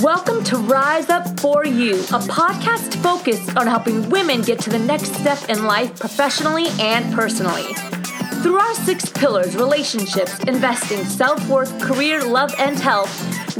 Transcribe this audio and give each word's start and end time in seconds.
Welcome 0.00 0.42
to 0.44 0.56
Rise 0.56 1.10
Up 1.10 1.38
For 1.38 1.66
You, 1.66 1.96
a 1.96 2.18
podcast 2.18 2.94
focused 3.02 3.54
on 3.58 3.66
helping 3.66 4.08
women 4.08 4.40
get 4.40 4.58
to 4.60 4.70
the 4.70 4.78
next 4.78 5.12
step 5.16 5.50
in 5.50 5.66
life 5.66 6.00
professionally 6.00 6.68
and 6.80 7.14
personally. 7.14 7.74
Through 8.42 8.56
our 8.56 8.74
six 8.74 9.10
pillars 9.10 9.54
relationships, 9.54 10.38
investing, 10.44 11.04
self 11.04 11.46
worth, 11.46 11.78
career, 11.78 12.24
love, 12.24 12.54
and 12.58 12.78
health 12.78 13.12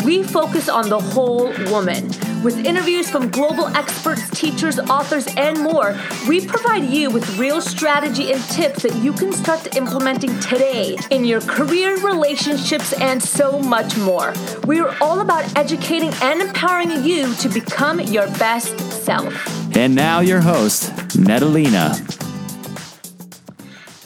we 0.04 0.22
focus 0.22 0.70
on 0.70 0.88
the 0.88 0.98
whole 0.98 1.52
woman. 1.70 2.10
With 2.42 2.66
interviews 2.66 3.08
from 3.08 3.30
global 3.30 3.68
experts, 3.68 4.28
teachers, 4.30 4.80
authors, 4.80 5.28
and 5.36 5.60
more, 5.60 5.96
we 6.28 6.44
provide 6.44 6.84
you 6.84 7.08
with 7.08 7.38
real 7.38 7.60
strategy 7.60 8.32
and 8.32 8.42
tips 8.44 8.82
that 8.82 8.96
you 8.96 9.12
can 9.12 9.32
start 9.32 9.76
implementing 9.76 10.40
today 10.40 10.96
in 11.12 11.24
your 11.24 11.40
career, 11.42 11.96
relationships, 11.98 12.94
and 12.94 13.22
so 13.22 13.60
much 13.60 13.96
more. 13.98 14.34
We 14.66 14.80
are 14.80 14.92
all 15.00 15.20
about 15.20 15.56
educating 15.56 16.10
and 16.20 16.42
empowering 16.42 17.04
you 17.04 17.32
to 17.34 17.48
become 17.48 18.00
your 18.00 18.26
best 18.38 18.76
self. 19.04 19.32
And 19.76 19.94
now, 19.94 20.18
your 20.18 20.40
host, 20.40 20.90
Natalina. 21.16 21.94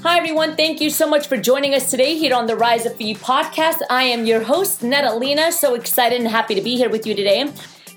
Hi, 0.02 0.18
everyone. 0.18 0.56
Thank 0.56 0.82
you 0.82 0.90
so 0.90 1.08
much 1.08 1.26
for 1.26 1.38
joining 1.38 1.72
us 1.72 1.90
today 1.90 2.18
here 2.18 2.34
on 2.34 2.46
the 2.46 2.54
Rise 2.54 2.84
Up 2.84 2.96
For 2.96 3.02
You 3.02 3.16
podcast. 3.16 3.78
I 3.88 4.02
am 4.02 4.26
your 4.26 4.42
host, 4.42 4.82
Natalina. 4.82 5.52
So 5.52 5.72
excited 5.72 6.20
and 6.20 6.28
happy 6.28 6.54
to 6.54 6.60
be 6.60 6.76
here 6.76 6.90
with 6.90 7.06
you 7.06 7.14
today. 7.14 7.50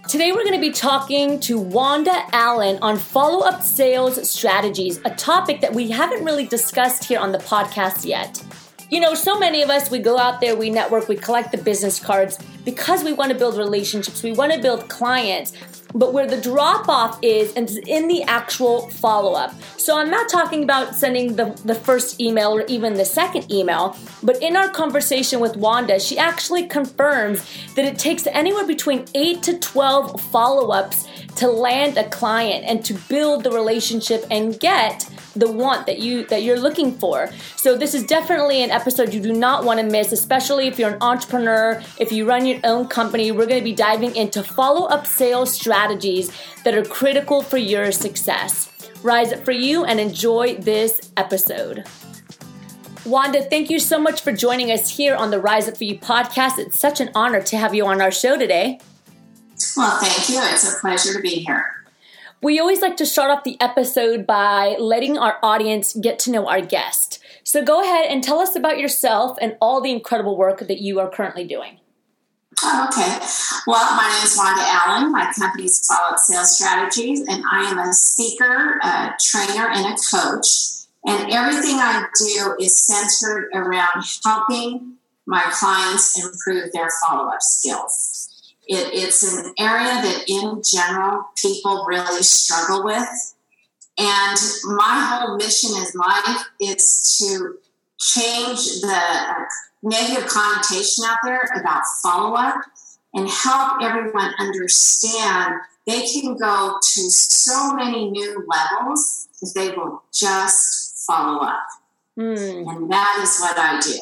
Today, 0.09 0.31
we're 0.31 0.43
going 0.43 0.55
to 0.55 0.59
be 0.59 0.71
talking 0.71 1.39
to 1.41 1.59
Wanda 1.59 2.23
Allen 2.31 2.79
on 2.81 2.97
follow 2.97 3.45
up 3.45 3.61
sales 3.61 4.27
strategies, 4.27 4.97
a 5.05 5.11
topic 5.11 5.61
that 5.61 5.71
we 5.71 5.91
haven't 5.91 6.25
really 6.25 6.47
discussed 6.47 7.03
here 7.03 7.19
on 7.19 7.31
the 7.31 7.37
podcast 7.37 8.05
yet. 8.05 8.43
You 8.89 9.01
know, 9.01 9.13
so 9.13 9.37
many 9.37 9.61
of 9.61 9.69
us, 9.69 9.91
we 9.91 9.99
go 9.99 10.17
out 10.17 10.41
there, 10.41 10.55
we 10.55 10.71
network, 10.71 11.09
we 11.09 11.15
collect 11.15 11.51
the 11.51 11.59
business 11.59 11.99
cards 11.99 12.39
because 12.65 13.03
we 13.03 13.13
want 13.13 13.31
to 13.31 13.37
build 13.37 13.55
relationships, 13.55 14.23
we 14.23 14.31
want 14.31 14.51
to 14.51 14.59
build 14.59 14.89
clients. 14.89 15.78
But 15.93 16.13
where 16.13 16.27
the 16.27 16.39
drop 16.39 16.87
off 16.87 17.19
is, 17.21 17.53
and 17.53 17.69
is 17.69 17.77
in 17.77 18.07
the 18.07 18.23
actual 18.23 18.89
follow 18.89 19.33
up. 19.33 19.53
So 19.77 19.97
I'm 19.97 20.11
not 20.11 20.29
talking 20.29 20.63
about 20.63 20.95
sending 20.95 21.35
the, 21.35 21.59
the 21.65 21.75
first 21.75 22.21
email 22.21 22.53
or 22.53 22.63
even 22.67 22.93
the 22.93 23.05
second 23.05 23.51
email, 23.51 23.97
but 24.21 24.41
in 24.41 24.55
our 24.55 24.69
conversation 24.69 25.39
with 25.39 25.55
Wanda, 25.55 25.99
she 25.99 26.17
actually 26.17 26.67
confirms 26.67 27.45
that 27.75 27.85
it 27.85 27.97
takes 27.97 28.27
anywhere 28.27 28.67
between 28.67 29.05
8 29.15 29.41
to 29.43 29.57
12 29.57 30.21
follow 30.31 30.71
ups 30.71 31.07
to 31.35 31.47
land 31.47 31.97
a 31.97 32.07
client 32.09 32.65
and 32.65 32.83
to 32.85 32.93
build 32.93 33.43
the 33.43 33.51
relationship 33.51 34.25
and 34.29 34.59
get 34.59 35.09
the 35.35 35.49
want 35.49 35.85
that 35.85 35.99
you 35.99 36.25
that 36.25 36.43
you're 36.43 36.59
looking 36.59 36.91
for. 36.91 37.29
So 37.55 37.77
this 37.77 37.93
is 37.93 38.03
definitely 38.03 38.63
an 38.63 38.71
episode 38.71 39.13
you 39.13 39.21
do 39.21 39.31
not 39.31 39.63
want 39.63 39.79
to 39.79 39.85
miss, 39.85 40.11
especially 40.11 40.67
if 40.67 40.79
you're 40.79 40.91
an 40.91 41.01
entrepreneur, 41.01 41.81
if 41.97 42.11
you 42.11 42.27
run 42.27 42.45
your 42.45 42.59
own 42.63 42.87
company. 42.87 43.31
We're 43.31 43.45
going 43.45 43.59
to 43.59 43.63
be 43.63 43.73
diving 43.73 44.15
into 44.15 44.43
follow-up 44.43 45.05
sales 45.07 45.53
strategies 45.53 46.31
that 46.65 46.73
are 46.73 46.83
critical 46.83 47.41
for 47.41 47.57
your 47.57 47.91
success. 47.91 48.69
Rise 49.03 49.31
up 49.31 49.45
for 49.45 49.51
you 49.51 49.85
and 49.85 49.99
enjoy 49.99 50.55
this 50.55 51.11
episode. 51.15 51.85
Wanda, 53.05 53.41
thank 53.43 53.69
you 53.69 53.79
so 53.79 53.97
much 53.97 54.21
for 54.21 54.33
joining 54.33 54.71
us 54.71 54.89
here 54.89 55.15
on 55.15 55.31
the 55.31 55.39
Rise 55.39 55.69
Up 55.69 55.77
For 55.77 55.85
You 55.85 55.97
podcast. 55.97 56.59
It's 56.59 56.79
such 56.79 56.99
an 56.99 57.09
honor 57.15 57.41
to 57.43 57.57
have 57.57 57.73
you 57.73 57.85
on 57.85 58.01
our 58.01 58.11
show 58.11 58.37
today. 58.37 58.79
Well, 59.75 59.99
thank 59.99 60.29
you. 60.29 60.39
It's 60.41 60.75
a 60.75 60.79
pleasure 60.79 61.13
to 61.13 61.21
be 61.21 61.43
here. 61.45 61.65
We 62.41 62.59
always 62.59 62.81
like 62.81 62.95
to 62.97 63.05
start 63.05 63.31
off 63.31 63.43
the 63.43 63.59
episode 63.59 64.25
by 64.25 64.77
letting 64.79 65.17
our 65.17 65.37
audience 65.43 65.93
get 65.93 66.19
to 66.19 66.31
know 66.31 66.47
our 66.47 66.61
guest. 66.61 67.19
So 67.43 67.63
go 67.63 67.81
ahead 67.81 68.05
and 68.09 68.23
tell 68.23 68.39
us 68.39 68.55
about 68.55 68.79
yourself 68.79 69.37
and 69.41 69.57
all 69.59 69.81
the 69.81 69.91
incredible 69.91 70.37
work 70.37 70.59
that 70.59 70.79
you 70.79 70.99
are 70.99 71.09
currently 71.09 71.45
doing. 71.45 71.79
Oh, 72.63 72.87
okay. 72.89 73.25
Well, 73.67 73.95
my 73.95 74.07
name 74.07 74.23
is 74.23 74.37
Wanda 74.37 74.63
Allen. 74.65 75.11
My 75.11 75.31
company 75.37 75.65
is 75.65 75.85
Follow 75.85 76.13
Up 76.13 76.19
Sales 76.19 76.55
Strategies, 76.55 77.21
and 77.21 77.43
I 77.51 77.69
am 77.71 77.77
a 77.77 77.93
speaker, 77.93 78.79
a 78.83 79.13
trainer, 79.19 79.69
and 79.69 79.93
a 79.93 79.97
coach. 79.97 80.47
And 81.05 81.31
everything 81.31 81.75
I 81.75 82.05
do 82.17 82.55
is 82.59 82.85
centered 82.85 83.49
around 83.53 84.03
helping 84.25 84.95
my 85.25 85.43
clients 85.51 86.21
improve 86.21 86.71
their 86.73 86.89
follow 87.01 87.29
up 87.29 87.41
skills. 87.41 88.08
It, 88.69 88.93
it's 88.93 89.23
an 89.23 89.53
area 89.59 90.01
that, 90.01 90.23
in 90.27 90.61
general, 90.63 91.25
people 91.35 91.85
really 91.87 92.21
struggle 92.21 92.83
with. 92.85 93.35
And 93.97 94.37
my 94.63 95.09
whole 95.09 95.35
mission 95.35 95.71
in 95.71 95.99
life 95.99 96.45
is 96.61 97.17
to 97.19 97.57
change 97.99 98.79
the 98.79 99.01
negative 99.83 100.29
connotation 100.29 101.03
out 101.05 101.17
there 101.23 101.41
about 101.59 101.81
follow 102.01 102.35
up 102.35 102.61
and 103.13 103.27
help 103.27 103.81
everyone 103.81 104.33
understand 104.39 105.55
they 105.87 106.05
can 106.05 106.37
go 106.37 106.77
to 106.81 107.01
so 107.09 107.73
many 107.73 108.11
new 108.11 108.45
levels 108.47 109.27
if 109.41 109.53
they 109.53 109.71
will 109.75 110.03
just 110.13 111.03
follow 111.07 111.41
up. 111.41 111.65
Mm. 112.17 112.69
And 112.69 112.91
that 112.91 113.19
is 113.23 113.39
what 113.39 113.57
I 113.57 113.79
do. 113.79 113.99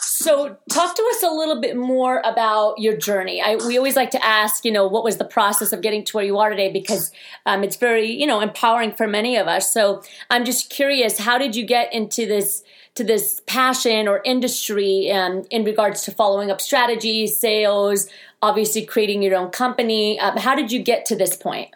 So, 0.00 0.56
talk 0.68 0.94
to 0.96 1.02
us 1.14 1.22
a 1.22 1.30
little 1.30 1.60
bit 1.60 1.76
more 1.76 2.20
about 2.24 2.78
your 2.78 2.96
journey. 2.96 3.40
I, 3.40 3.56
we 3.56 3.76
always 3.76 3.96
like 3.96 4.10
to 4.10 4.24
ask, 4.24 4.64
you 4.64 4.72
know, 4.72 4.86
what 4.86 5.04
was 5.04 5.16
the 5.16 5.24
process 5.24 5.72
of 5.72 5.80
getting 5.80 6.04
to 6.04 6.16
where 6.16 6.24
you 6.24 6.38
are 6.38 6.50
today 6.50 6.72
because 6.72 7.12
um, 7.46 7.62
it's 7.62 7.76
very, 7.76 8.10
you 8.10 8.26
know, 8.26 8.40
empowering 8.40 8.92
for 8.92 9.06
many 9.06 9.36
of 9.36 9.46
us. 9.46 9.72
So, 9.72 10.02
I'm 10.30 10.44
just 10.44 10.70
curious, 10.70 11.18
how 11.18 11.38
did 11.38 11.54
you 11.54 11.64
get 11.64 11.92
into 11.92 12.26
this 12.26 12.62
to 12.96 13.04
this 13.04 13.40
passion 13.46 14.08
or 14.08 14.20
industry 14.24 15.10
um, 15.12 15.44
in 15.50 15.64
regards 15.64 16.02
to 16.02 16.10
following 16.10 16.50
up 16.50 16.60
strategies, 16.60 17.38
sales, 17.38 18.08
obviously 18.42 18.84
creating 18.84 19.22
your 19.22 19.36
own 19.36 19.50
company? 19.50 20.18
Um, 20.18 20.36
how 20.36 20.54
did 20.56 20.72
you 20.72 20.82
get 20.82 21.06
to 21.06 21.16
this 21.16 21.36
point? 21.36 21.68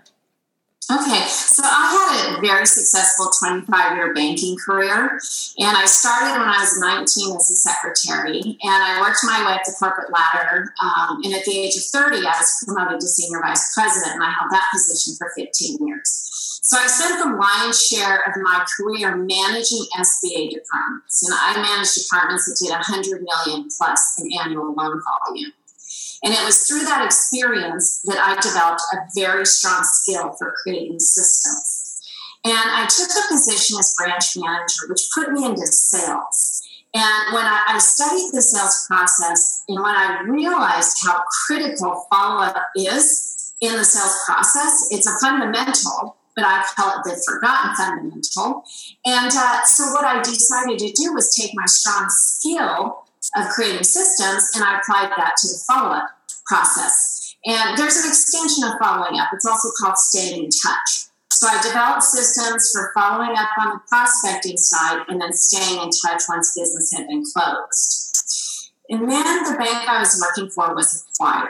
Okay, 0.93 1.25
so 1.25 1.63
I 1.65 1.89
had 1.89 2.37
a 2.37 2.41
very 2.43 2.67
successful 2.67 3.31
25 3.41 3.97
year 3.97 4.13
banking 4.13 4.59
career, 4.59 5.19
and 5.57 5.73
I 5.73 5.87
started 5.87 6.37
when 6.37 6.49
I 6.49 6.61
was 6.61 6.77
19 6.77 7.35
as 7.35 7.51
a 7.51 7.57
secretary, 7.57 8.41
and 8.61 8.81
I 8.85 9.01
worked 9.01 9.25
my 9.25 9.41
way 9.47 9.55
up 9.55 9.65
the 9.65 9.73
corporate 9.79 10.13
ladder. 10.13 10.75
Um, 10.85 11.25
and 11.25 11.33
at 11.33 11.47
the 11.47 11.57
age 11.57 11.77
of 11.77 11.85
30, 11.85 12.19
I 12.19 12.37
was 12.37 12.65
promoted 12.67 13.01
to 13.01 13.07
senior 13.07 13.41
vice 13.41 13.73
president, 13.73 14.17
and 14.17 14.25
I 14.25 14.33
held 14.37 14.51
that 14.51 14.69
position 14.71 15.15
for 15.17 15.33
15 15.35 15.87
years. 15.87 16.61
So 16.61 16.77
I 16.77 16.87
spent 16.89 17.25
the 17.25 17.41
lion's 17.41 17.81
share 17.81 18.21
of 18.29 18.37
my 18.43 18.63
career 18.77 19.17
managing 19.17 19.87
SBA 19.97 20.51
departments, 20.51 21.25
and 21.25 21.33
I 21.33 21.57
managed 21.57 22.05
departments 22.05 22.45
that 22.45 22.61
did 22.61 22.71
100 22.71 23.25
million 23.25 23.69
plus 23.79 24.21
in 24.21 24.29
annual 24.45 24.75
loan 24.75 25.01
volume. 25.01 25.53
And 26.25 26.33
it 26.33 26.45
was 26.45 26.69
through 26.69 26.85
that 26.85 27.05
experience 27.05 28.01
that 28.05 28.19
I 28.19 28.41
developed 28.41 28.83
a 28.93 28.99
very 29.19 29.45
strong 29.45 29.83
skill 29.83 30.35
for 30.39 30.55
creating 30.63 31.01
systems. 31.01 32.01
And 32.45 32.55
I 32.55 32.87
took 32.87 33.11
a 33.11 33.29
position 33.29 33.79
as 33.79 33.95
branch 33.97 34.37
manager, 34.37 34.89
which 34.89 35.09
put 35.15 35.33
me 35.33 35.45
into 35.45 35.67
sales. 35.67 36.63
And 36.95 37.35
when 37.35 37.45
I, 37.45 37.63
I 37.69 37.79
studied 37.79 38.31
the 38.33 38.43
sales 38.43 38.85
process 38.87 39.65
and 39.69 39.83
when 39.83 39.95
I 39.95 40.23
realized 40.27 40.99
how 41.05 41.23
critical 41.47 42.07
follow 42.13 42.43
up 42.43 42.67
is 42.77 43.55
in 43.61 43.73
the 43.73 43.85
sales 43.85 44.17
process, 44.27 44.89
it's 44.91 45.07
a 45.07 45.19
fundamental, 45.27 46.17
but 46.37 46.45
I 46.45 46.65
call 46.77 46.99
it 46.99 47.05
the 47.05 47.23
forgotten 47.27 47.75
fundamental. 47.77 48.65
And 49.07 49.33
uh, 49.33 49.63
so 49.65 49.93
what 49.93 50.05
I 50.05 50.21
decided 50.23 50.79
to 50.81 50.93
do 50.93 51.15
was 51.15 51.35
take 51.35 51.53
my 51.55 51.67
strong 51.67 52.07
skill 52.11 53.02
of 53.37 53.49
creating 53.51 53.85
systems, 53.85 54.51
and 54.55 54.65
I 54.65 54.79
applied 54.79 55.11
that 55.17 55.35
to 55.39 55.49
the 55.49 55.65
follow 55.67 55.91
up 55.91 56.09
process. 56.47 57.35
And 57.45 57.77
there's 57.77 57.97
an 57.97 58.09
extension 58.09 58.65
of 58.65 58.75
following 58.81 59.19
up. 59.19 59.29
It's 59.33 59.47
also 59.47 59.69
called 59.81 59.99
staying 59.99 60.45
in 60.45 60.51
touch. 60.51 61.11
So 61.31 61.49
I 61.49 61.61
developed 61.61 62.05
systems 62.05 62.71
for 62.73 62.93
following 62.95 63.37
up 63.37 63.49
on 63.59 63.71
the 63.71 63.81
prospecting 63.89 64.57
side 64.57 65.05
and 65.09 65.21
then 65.21 65.33
staying 65.33 65.83
in 65.83 65.91
touch 65.91 66.23
once 66.29 66.55
business 66.57 66.93
had 66.97 67.09
been 67.09 67.25
closed. 67.35 68.13
And 68.89 69.11
then 69.11 69.45
the 69.45 69.57
bank 69.59 69.89
I 69.89 69.99
was 70.01 70.23
working 70.23 70.51
for 70.51 70.75
was 70.75 71.07
acquired, 71.09 71.49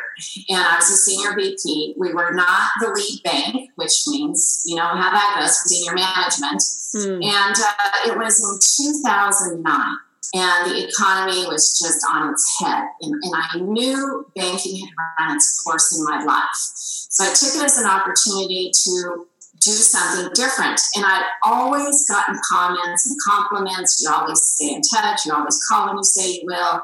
and 0.48 0.60
I 0.60 0.76
was 0.76 0.90
a 0.90 0.96
senior 0.96 1.34
VP. 1.34 1.96
We 1.98 2.14
were 2.14 2.32
not 2.32 2.70
the 2.80 2.88
lead 2.88 3.20
bank, 3.24 3.70
which 3.74 4.04
means 4.06 4.62
you 4.64 4.76
know 4.76 4.86
how 4.86 5.10
that 5.10 5.36
goes 5.40 5.58
for 5.58 5.68
senior 5.68 5.94
management. 5.94 6.62
Mm. 6.94 7.24
And 7.24 7.56
uh, 7.58 8.12
it 8.12 8.16
was 8.16 8.38
in 8.38 8.94
2009 8.94 9.96
and 10.34 10.70
the 10.70 10.88
economy 10.88 11.46
was 11.46 11.78
just 11.78 12.04
on 12.10 12.32
its 12.32 12.58
head. 12.60 12.84
And, 13.00 13.14
and, 13.22 13.34
I 13.34 13.58
knew 13.58 14.26
banking 14.34 14.86
had 14.86 15.26
run 15.26 15.36
its 15.36 15.62
course 15.62 15.98
in 15.98 16.04
my 16.04 16.24
life. 16.24 16.54
So 16.54 17.24
I 17.24 17.34
took 17.34 17.60
it 17.60 17.64
as 17.64 17.78
an 17.78 17.86
opportunity 17.86 18.70
to 18.72 19.26
do 19.60 19.70
something 19.70 20.32
different. 20.34 20.80
And 20.96 21.04
I'd 21.04 21.26
always 21.44 22.06
gotten 22.08 22.38
comments 22.50 23.06
and 23.06 23.16
compliments. 23.26 24.02
You 24.02 24.10
always 24.10 24.40
stay 24.42 24.74
in 24.74 24.82
touch. 24.82 25.26
You 25.26 25.34
always 25.34 25.62
call 25.68 25.88
when 25.88 25.98
you 25.98 26.04
say 26.04 26.32
you 26.32 26.42
will. 26.44 26.82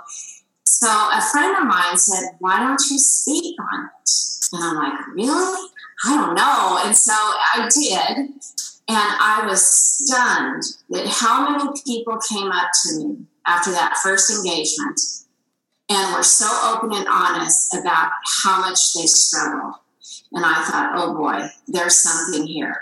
So 0.64 0.88
a 0.88 1.22
friend 1.32 1.56
of 1.56 1.64
mine 1.64 1.96
said, 1.96 2.36
Why 2.40 2.60
don't 2.60 2.80
you 2.90 2.98
speak 2.98 3.56
on 3.72 3.86
it? 3.86 4.10
And 4.52 4.64
I'm 4.64 4.76
like, 4.76 5.06
Really? 5.08 5.68
I 6.04 6.16
don't 6.16 6.34
know. 6.34 6.80
And 6.84 6.94
so 6.94 7.12
I 7.12 7.68
did. 7.74 8.30
And 8.90 8.96
I 8.96 9.44
was 9.46 9.66
stunned 9.68 10.62
that 10.90 11.06
how 11.06 11.50
many 11.50 11.70
people 11.86 12.18
came 12.28 12.50
up 12.50 12.70
to 12.84 12.96
me 12.96 13.18
after 13.46 13.70
that 13.72 13.98
first 14.02 14.30
engagement 14.30 14.98
and 15.90 16.14
were 16.14 16.22
so 16.22 16.48
open 16.72 16.96
and 16.96 17.06
honest 17.08 17.74
about 17.74 18.12
how 18.42 18.60
much 18.60 18.94
they 18.94 19.06
struggle. 19.06 19.74
And 20.32 20.44
I 20.44 20.64
thought, 20.64 20.92
oh 20.94 21.14
boy, 21.14 21.48
there's 21.66 21.96
something 21.96 22.46
here. 22.46 22.76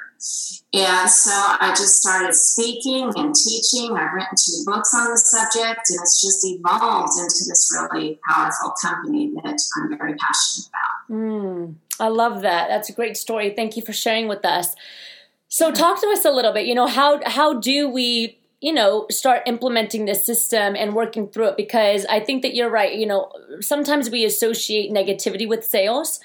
And 0.72 1.08
so 1.08 1.30
I 1.32 1.72
just 1.76 2.00
started 2.00 2.34
speaking 2.34 3.12
and 3.16 3.34
teaching. 3.34 3.96
I've 3.96 4.12
written 4.12 4.36
two 4.36 4.62
books 4.64 4.92
on 4.94 5.10
the 5.10 5.18
subject, 5.18 5.88
and 5.88 6.00
it's 6.00 6.20
just 6.20 6.44
evolved 6.44 7.12
into 7.18 7.44
this 7.48 7.70
really 7.72 8.18
powerful 8.28 8.72
company 8.82 9.32
that 9.42 9.60
I'm 9.76 9.96
very 9.96 10.14
passionate 10.14 10.68
about. 10.68 11.16
Mm, 11.16 11.74
I 12.00 12.08
love 12.08 12.42
that. 12.42 12.68
That's 12.68 12.88
a 12.88 12.92
great 12.92 13.16
story. 13.16 13.50
Thank 13.50 13.76
you 13.76 13.82
for 13.82 13.92
sharing 13.92 14.26
with 14.28 14.44
us. 14.44 14.74
So, 15.48 15.70
talk 15.72 16.00
to 16.00 16.08
us 16.08 16.25
a 16.25 16.31
little 16.31 16.52
bit. 16.52 16.66
You 16.66 16.75
know, 16.75 16.87
how 16.87 17.20
how 17.26 17.54
do 17.54 17.88
we 17.88 18.38
you 18.60 18.72
know 18.72 19.06
start 19.10 19.43
implementing 19.46 20.06
this 20.06 20.25
system 20.25 20.75
and 20.76 20.94
working 20.94 21.28
through 21.28 21.48
it 21.48 21.58
because 21.58 22.06
i 22.06 22.19
think 22.19 22.40
that 22.40 22.54
you're 22.54 22.70
right 22.70 22.94
you 22.94 23.04
know 23.04 23.31
sometimes 23.60 24.08
we 24.08 24.25
associate 24.25 24.90
negativity 24.90 25.46
with 25.46 25.62
sales 25.62 26.20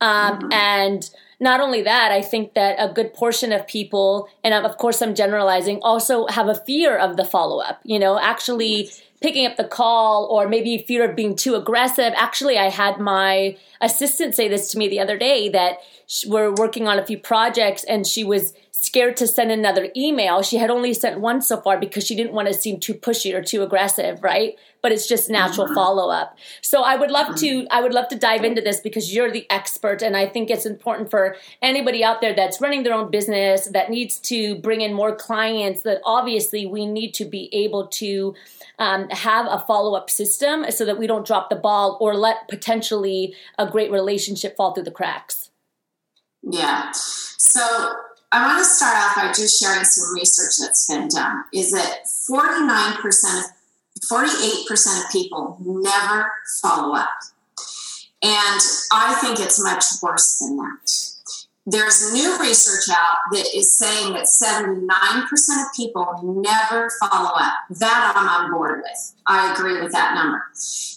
um, 0.00 0.38
mm-hmm. 0.38 0.52
and 0.52 1.10
not 1.42 1.60
only 1.60 1.82
that, 1.82 2.12
I 2.12 2.22
think 2.22 2.54
that 2.54 2.76
a 2.78 2.92
good 2.92 3.12
portion 3.14 3.52
of 3.52 3.66
people, 3.66 4.28
and 4.44 4.54
of 4.54 4.78
course 4.78 5.02
I'm 5.02 5.12
generalizing, 5.12 5.80
also 5.82 6.26
have 6.28 6.48
a 6.48 6.54
fear 6.54 6.96
of 6.96 7.16
the 7.16 7.24
follow 7.24 7.58
up. 7.60 7.80
You 7.82 7.98
know, 7.98 8.18
actually 8.18 8.90
picking 9.20 9.46
up 9.46 9.56
the 9.56 9.64
call 9.64 10.26
or 10.26 10.48
maybe 10.48 10.84
fear 10.86 11.08
of 11.08 11.16
being 11.16 11.34
too 11.34 11.56
aggressive. 11.56 12.12
Actually, 12.16 12.58
I 12.58 12.68
had 12.68 12.98
my 12.98 13.56
assistant 13.80 14.36
say 14.36 14.48
this 14.48 14.70
to 14.70 14.78
me 14.78 14.88
the 14.88 15.00
other 15.00 15.18
day 15.18 15.48
that 15.48 15.78
we're 16.26 16.52
working 16.52 16.88
on 16.88 16.98
a 16.98 17.06
few 17.06 17.18
projects 17.18 17.84
and 17.84 18.06
she 18.06 18.24
was 18.24 18.54
scared 18.82 19.16
to 19.16 19.28
send 19.28 19.52
another 19.52 19.90
email. 19.96 20.42
She 20.42 20.56
had 20.56 20.68
only 20.68 20.92
sent 20.92 21.20
one 21.20 21.40
so 21.40 21.60
far 21.60 21.78
because 21.78 22.04
she 22.04 22.16
didn't 22.16 22.32
want 22.32 22.48
to 22.48 22.54
seem 22.54 22.80
too 22.80 22.94
pushy 22.94 23.32
or 23.32 23.40
too 23.40 23.62
aggressive, 23.62 24.20
right? 24.24 24.56
But 24.82 24.90
it's 24.90 25.06
just 25.06 25.30
natural 25.30 25.66
mm-hmm. 25.66 25.76
follow 25.76 26.10
up. 26.10 26.36
So 26.62 26.82
I 26.82 26.96
would 26.96 27.12
love 27.12 27.36
to 27.36 27.64
I 27.70 27.80
would 27.80 27.94
love 27.94 28.08
to 28.08 28.18
dive 28.18 28.42
into 28.42 28.60
this 28.60 28.80
because 28.80 29.14
you're 29.14 29.30
the 29.30 29.46
expert 29.50 30.02
and 30.02 30.16
I 30.16 30.26
think 30.26 30.50
it's 30.50 30.66
important 30.66 31.10
for 31.10 31.36
anybody 31.62 32.02
out 32.02 32.20
there 32.20 32.34
that's 32.34 32.60
running 32.60 32.82
their 32.82 32.92
own 32.92 33.08
business 33.08 33.68
that 33.68 33.88
needs 33.88 34.18
to 34.30 34.56
bring 34.56 34.80
in 34.80 34.92
more 34.92 35.14
clients 35.14 35.82
that 35.82 36.00
obviously 36.04 36.66
we 36.66 36.84
need 36.84 37.14
to 37.14 37.24
be 37.24 37.48
able 37.54 37.86
to 37.86 38.34
um, 38.80 39.08
have 39.10 39.46
a 39.48 39.60
follow 39.60 39.94
up 39.94 40.10
system 40.10 40.68
so 40.72 40.84
that 40.84 40.98
we 40.98 41.06
don't 41.06 41.24
drop 41.24 41.50
the 41.50 41.56
ball 41.56 41.98
or 42.00 42.16
let 42.16 42.48
potentially 42.48 43.32
a 43.60 43.70
great 43.70 43.92
relationship 43.92 44.56
fall 44.56 44.74
through 44.74 44.82
the 44.82 44.90
cracks. 44.90 45.51
Yeah. 46.42 46.90
So 46.92 47.60
I 48.32 48.46
want 48.46 48.58
to 48.58 48.64
start 48.64 48.96
off 48.96 49.16
by 49.16 49.32
just 49.32 49.60
sharing 49.60 49.84
some 49.84 50.14
research 50.14 50.54
that's 50.60 50.86
been 50.88 51.08
done. 51.08 51.44
Is 51.52 51.70
that 51.72 52.04
49% 52.30 53.38
of 53.38 53.44
48% 54.10 55.04
of 55.04 55.10
people 55.12 55.56
never 55.60 56.32
follow 56.60 56.94
up. 56.94 57.10
And 58.22 58.60
I 58.92 59.18
think 59.20 59.40
it's 59.40 59.62
much 59.62 59.84
worse 60.02 60.38
than 60.38 60.56
that. 60.56 61.11
There's 61.64 62.12
new 62.12 62.40
research 62.40 62.92
out 62.92 63.18
that 63.30 63.46
is 63.54 63.78
saying 63.78 64.14
that 64.14 64.24
79% 64.24 65.62
of 65.62 65.72
people 65.76 66.42
never 66.42 66.90
follow 67.00 67.30
up. 67.36 67.52
That 67.70 68.12
I'm 68.16 68.28
on 68.28 68.50
board 68.50 68.82
with. 68.82 69.14
I 69.28 69.52
agree 69.52 69.80
with 69.80 69.92
that 69.92 70.14
number. 70.16 70.42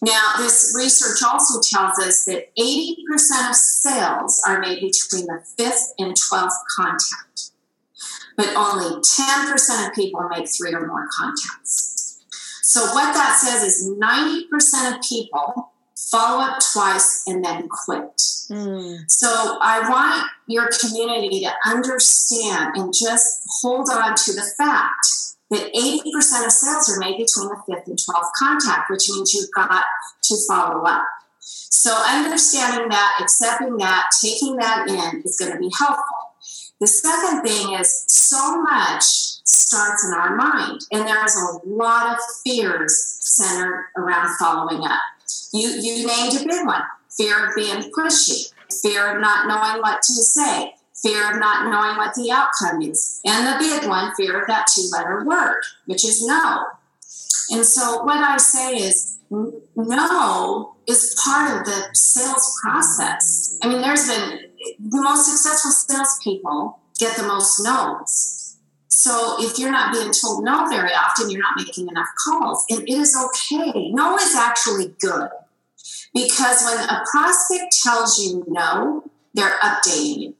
Now, 0.02 0.34
this 0.38 0.74
research 0.76 1.20
also 1.24 1.62
tells 1.62 2.00
us 2.00 2.26
that 2.26 2.50
80% 2.58 3.50
of 3.50 3.56
sales 3.56 4.42
are 4.48 4.60
made 4.60 4.82
between 4.82 5.28
the 5.28 5.44
fifth 5.56 5.94
and 6.00 6.16
12th 6.16 6.58
contact, 6.76 7.52
but 8.36 8.48
only 8.56 9.02
10% 9.02 9.88
of 9.88 9.94
people 9.94 10.28
make 10.30 10.48
three 10.50 10.74
or 10.74 10.88
more 10.88 11.08
contacts. 11.16 12.24
So, 12.64 12.82
what 12.86 13.14
that 13.14 13.38
says 13.40 13.64
is 13.64 13.88
90% 13.88 14.96
of 14.96 15.02
people 15.08 15.74
follow 16.12 16.44
up 16.44 16.60
twice 16.74 17.24
and 17.28 17.44
then 17.44 17.68
quit. 17.70 18.18
Mm. 18.50 19.10
So 19.10 19.58
I 19.62 19.90
want 19.90 20.28
your 20.48 20.70
community 20.80 21.42
to 21.42 21.52
understand 21.66 22.76
and 22.76 22.94
just 22.94 23.42
hold 23.62 23.90
on 23.92 24.16
to 24.16 24.34
the 24.34 24.46
fact 24.58 25.08
that 25.52 25.74
80% 25.74 26.46
of 26.46 26.52
sales 26.52 26.90
are 26.90 27.00
made 27.00 27.18
between 27.18 27.50
the 27.50 27.58
fifth 27.68 27.88
and 27.88 27.98
12th 27.98 28.32
contact, 28.38 28.90
which 28.90 29.10
means 29.10 29.34
you've 29.34 29.52
got 29.56 29.84
to 30.24 30.36
follow 30.48 30.84
up. 30.84 31.04
So 31.40 31.96
understanding 32.08 32.90
that, 32.90 33.20
accepting 33.22 33.78
that, 33.78 34.10
taking 34.24 34.56
that 34.58 34.88
in 34.88 35.22
is 35.24 35.38
going 35.38 35.52
to 35.52 35.60
be 35.60 35.70
helpful. 35.78 36.04
The 36.80 36.88
second 36.88 37.44
thing 37.44 37.74
is 37.80 38.06
so 38.08 38.62
much 38.62 39.04
starts 39.04 40.06
in 40.06 40.14
our 40.14 40.36
mind, 40.36 40.82
and 40.92 41.08
there's 41.08 41.36
a 41.36 41.68
lot 41.68 42.12
of 42.12 42.18
fears 42.44 43.18
centered 43.22 43.86
around 43.96 44.36
following 44.38 44.84
up. 44.84 45.00
You, 45.54 45.70
you 45.70 46.08
named 46.08 46.42
a 46.42 46.46
big 46.46 46.66
one 46.66 46.82
fear 47.18 47.48
of 47.48 47.56
being 47.56 47.92
pushy, 47.92 48.52
fear 48.82 49.16
of 49.16 49.22
not 49.22 49.48
knowing 49.48 49.82
what 49.82 50.02
to 50.02 50.14
say, 50.14 50.74
fear 51.02 51.32
of 51.32 51.40
not 51.40 51.72
knowing 51.72 51.98
what 51.98 52.14
the 52.16 52.32
outcome 52.32 52.82
is, 52.82 53.22
and 53.26 53.48
the 53.48 53.58
big 53.58 53.88
one, 53.88 54.14
fear 54.16 54.42
of 54.42 54.48
that 54.48 54.68
two 54.74 54.90
letter 54.92 55.24
word, 55.24 55.62
which 55.86 56.04
is 56.04 56.26
no. 56.26 56.66
And 57.52 57.66
so, 57.66 58.04
what 58.04 58.18
I 58.18 58.38
say 58.38 58.76
is, 58.76 59.18
no 59.30 60.76
is 60.88 61.16
part 61.24 61.58
of 61.58 61.66
the 61.66 61.90
sales 61.94 62.60
process. 62.62 63.58
I 63.62 63.70
mean, 63.70 63.82
there's 63.82 64.08
been 64.08 64.40
the 64.80 65.02
most 65.02 65.26
successful 65.26 65.72
salespeople 65.72 66.80
get 67.00 67.18
the 67.18 67.24
most 67.24 67.60
no's. 67.64 68.35
So 68.96 69.36
if 69.40 69.60
you're 69.60 69.74
not 69.74 69.92
being 69.92 70.14
told 70.14 70.46
no 70.46 70.70
very 70.70 70.92
often, 70.94 71.30
you're 71.30 71.42
not 71.42 71.58
making 71.58 71.90
enough 71.90 72.08
calls. 72.26 72.66
And 72.70 72.88
it 72.88 72.90
is 72.90 73.14
okay. 73.14 73.92
No 73.92 74.16
is 74.16 74.34
actually 74.34 74.96
good. 75.02 75.30
Because 76.14 76.64
when 76.64 76.90
a 76.90 77.04
prospect 77.12 77.76
tells 77.84 78.18
you 78.18 78.46
no, 78.48 79.04
they're 79.34 79.58
updating 79.62 80.20
you. 80.20 80.36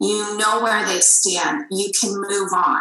You 0.00 0.38
know 0.38 0.62
where 0.62 0.86
they 0.86 1.00
stand. 1.00 1.64
You 1.72 1.90
can 2.00 2.14
move 2.14 2.52
on. 2.52 2.80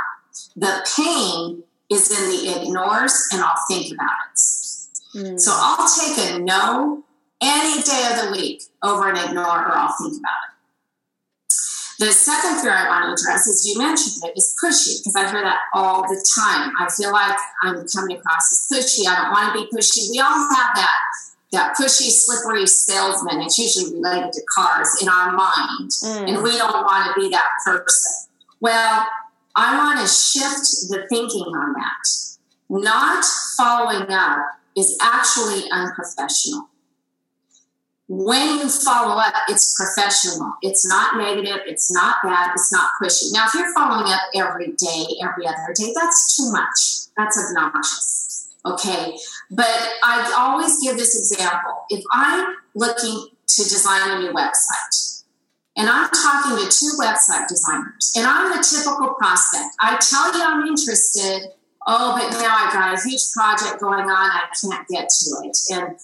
The 0.56 0.86
pain 0.95 1.63
is 1.89 2.12
in 2.12 2.30
the 2.30 2.62
ignores, 2.62 3.27
and 3.31 3.42
I'll 3.42 3.63
think 3.68 3.94
about 3.94 4.12
it. 4.31 4.39
Mm. 5.18 5.39
So 5.39 5.51
I'll 5.56 5.89
take 5.89 6.36
a 6.36 6.39
no 6.39 7.04
any 7.42 7.81
day 7.81 8.10
of 8.12 8.25
the 8.25 8.31
week 8.31 8.62
over 8.83 9.10
an 9.10 9.18
ignore, 9.18 9.66
or 9.66 9.75
I'll 9.75 9.95
think 10.00 10.19
about 10.19 10.38
it. 10.44 10.44
The 11.97 12.12
second 12.12 12.62
fear 12.62 12.71
I 12.71 12.89
want 12.89 13.18
to 13.18 13.24
address, 13.24 13.47
as 13.47 13.65
you 13.65 13.77
mentioned 13.77 14.24
it, 14.24 14.38
is 14.38 14.56
pushy, 14.62 15.00
because 15.00 15.15
I 15.15 15.31
hear 15.31 15.42
that 15.42 15.59
all 15.74 16.01
the 16.03 16.19
time. 16.36 16.74
I 16.77 16.89
feel 16.92 17.12
like 17.12 17.38
I'm 17.63 17.86
coming 17.88 18.18
across 18.18 18.51
as 18.51 18.68
pushy. 18.68 19.07
I 19.07 19.15
don't 19.15 19.31
want 19.31 19.56
to 19.56 19.63
be 19.63 19.69
pushy. 19.71 20.12
We 20.12 20.19
all 20.19 20.27
have 20.27 20.75
that 20.75 21.00
that 21.51 21.75
pushy, 21.80 22.09
slippery 22.12 22.68
salesman. 22.68 23.42
It's 23.42 23.57
usually 23.57 23.95
related 23.95 24.33
to 24.33 24.42
cars 24.53 24.89
in 25.01 25.07
our 25.07 25.31
mind, 25.31 25.89
mm. 25.89 26.27
and 26.27 26.43
we 26.43 26.58
don't 26.58 26.84
want 26.84 27.13
to 27.13 27.20
be 27.20 27.29
that 27.29 27.48
person. 27.63 28.27
Well, 28.60 29.08
I 29.55 29.77
want 29.77 30.00
to 30.01 30.08
shift 30.08 30.89
the 30.89 31.05
thinking 31.10 31.43
on 31.43 31.74
that. 31.74 32.25
Not 32.70 33.24
following 33.58 34.12
up 34.12 34.39
is 34.75 34.98
actually 35.01 35.70
unprofessional. 35.72 36.67
When 38.07 38.59
you 38.59 38.69
follow 38.69 39.19
up, 39.19 39.33
it's 39.50 39.75
professional. 39.75 40.53
It's 40.62 40.88
not 40.88 41.17
negative. 41.17 41.62
It's 41.65 41.91
not 41.91 42.17
bad. 42.24 42.51
It's 42.53 42.71
not 42.71 42.91
pushy. 43.01 43.33
Now, 43.33 43.45
if 43.47 43.55
you're 43.55 43.74
following 43.74 44.12
up 44.12 44.21
every 44.35 44.74
day, 44.74 45.05
every 45.24 45.47
other 45.47 45.74
day, 45.74 45.91
that's 45.95 46.38
too 46.38 46.51
much. 46.51 47.12
That's 47.17 47.38
obnoxious. 47.38 48.53
Okay. 48.63 49.17
But 49.50 49.89
I 50.03 50.35
always 50.38 50.81
give 50.83 50.97
this 50.97 51.17
example. 51.17 51.85
If 51.89 52.03
I'm 52.13 52.55
looking 52.75 53.27
to 53.47 53.63
design 53.63 54.12
a 54.12 54.19
new 54.19 54.33
website, 54.33 55.24
and 55.77 55.89
I'm 55.89 56.09
talking 56.09 56.57
to 56.57 56.71
two 56.71 56.91
website 57.00 57.47
designers, 57.47 58.13
and 58.15 58.25
I'm 58.25 58.55
the 58.55 58.63
typical 58.63 59.15
prospect. 59.15 59.75
I 59.81 59.97
tell 59.97 60.38
you 60.38 60.43
I'm 60.43 60.67
interested. 60.67 61.51
Oh, 61.88 62.17
but 62.17 62.31
now 62.39 62.55
I've 62.55 62.74
got 62.74 62.97
a 62.97 63.07
huge 63.07 63.21
project 63.35 63.79
going 63.79 64.09
on. 64.09 64.09
I 64.09 64.47
can't 64.59 64.88
get 64.88 65.09
to 65.09 65.35
it. 65.43 65.57
And 65.71 65.97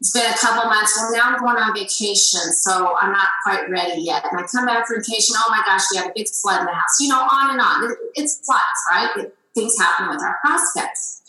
it's 0.00 0.12
been 0.12 0.24
a 0.24 0.36
couple 0.36 0.70
months. 0.70 0.96
Well, 0.96 1.12
now 1.12 1.28
I'm 1.28 1.38
going 1.38 1.56
on 1.56 1.74
vacation, 1.74 2.40
so 2.56 2.96
I'm 2.96 3.12
not 3.12 3.28
quite 3.44 3.68
ready 3.68 4.00
yet. 4.00 4.24
And 4.30 4.40
I 4.40 4.44
come 4.50 4.64
back 4.64 4.86
from 4.86 4.96
vacation. 4.96 5.36
Oh 5.36 5.50
my 5.50 5.62
gosh, 5.66 5.82
we 5.92 5.98
have 5.98 6.08
a 6.08 6.12
big 6.14 6.28
flood 6.28 6.60
in 6.60 6.66
the 6.66 6.72
house. 6.72 6.96
You 7.00 7.08
know, 7.08 7.20
on 7.20 7.50
and 7.50 7.60
on. 7.60 7.96
It's 8.14 8.40
floods, 8.46 8.80
right? 8.90 9.10
It, 9.16 9.36
things 9.54 9.76
happen 9.78 10.08
with 10.08 10.22
our 10.22 10.38
prospects. 10.40 11.20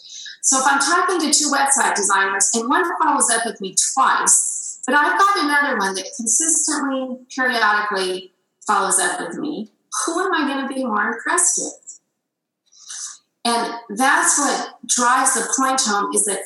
So 0.41 0.57
if 0.59 0.65
I'm 0.65 0.79
talking 0.79 1.19
to 1.19 1.37
two 1.37 1.51
website 1.51 1.95
designers 1.95 2.49
and 2.55 2.69
one 2.69 2.83
follows 2.97 3.29
up 3.29 3.45
with 3.45 3.59
me 3.59 3.75
twice, 3.93 4.79
but 4.85 4.95
I've 4.95 5.19
got 5.19 5.43
another 5.43 5.77
one 5.77 5.93
that 5.95 6.05
consistently, 6.15 7.19
periodically 7.35 8.31
follows 8.65 8.99
up 8.99 9.19
with 9.19 9.37
me, 9.37 9.71
who 10.05 10.19
am 10.19 10.33
I 10.33 10.47
going 10.47 10.67
to 10.67 10.73
be 10.73 10.85
more 10.85 11.11
impressed 11.11 11.59
with? 11.61 11.80
And 13.43 13.73
that's 13.89 14.37
what 14.37 14.75
drives 14.85 15.33
the 15.33 15.51
point 15.57 15.81
home 15.81 16.13
is 16.13 16.25
that 16.25 16.41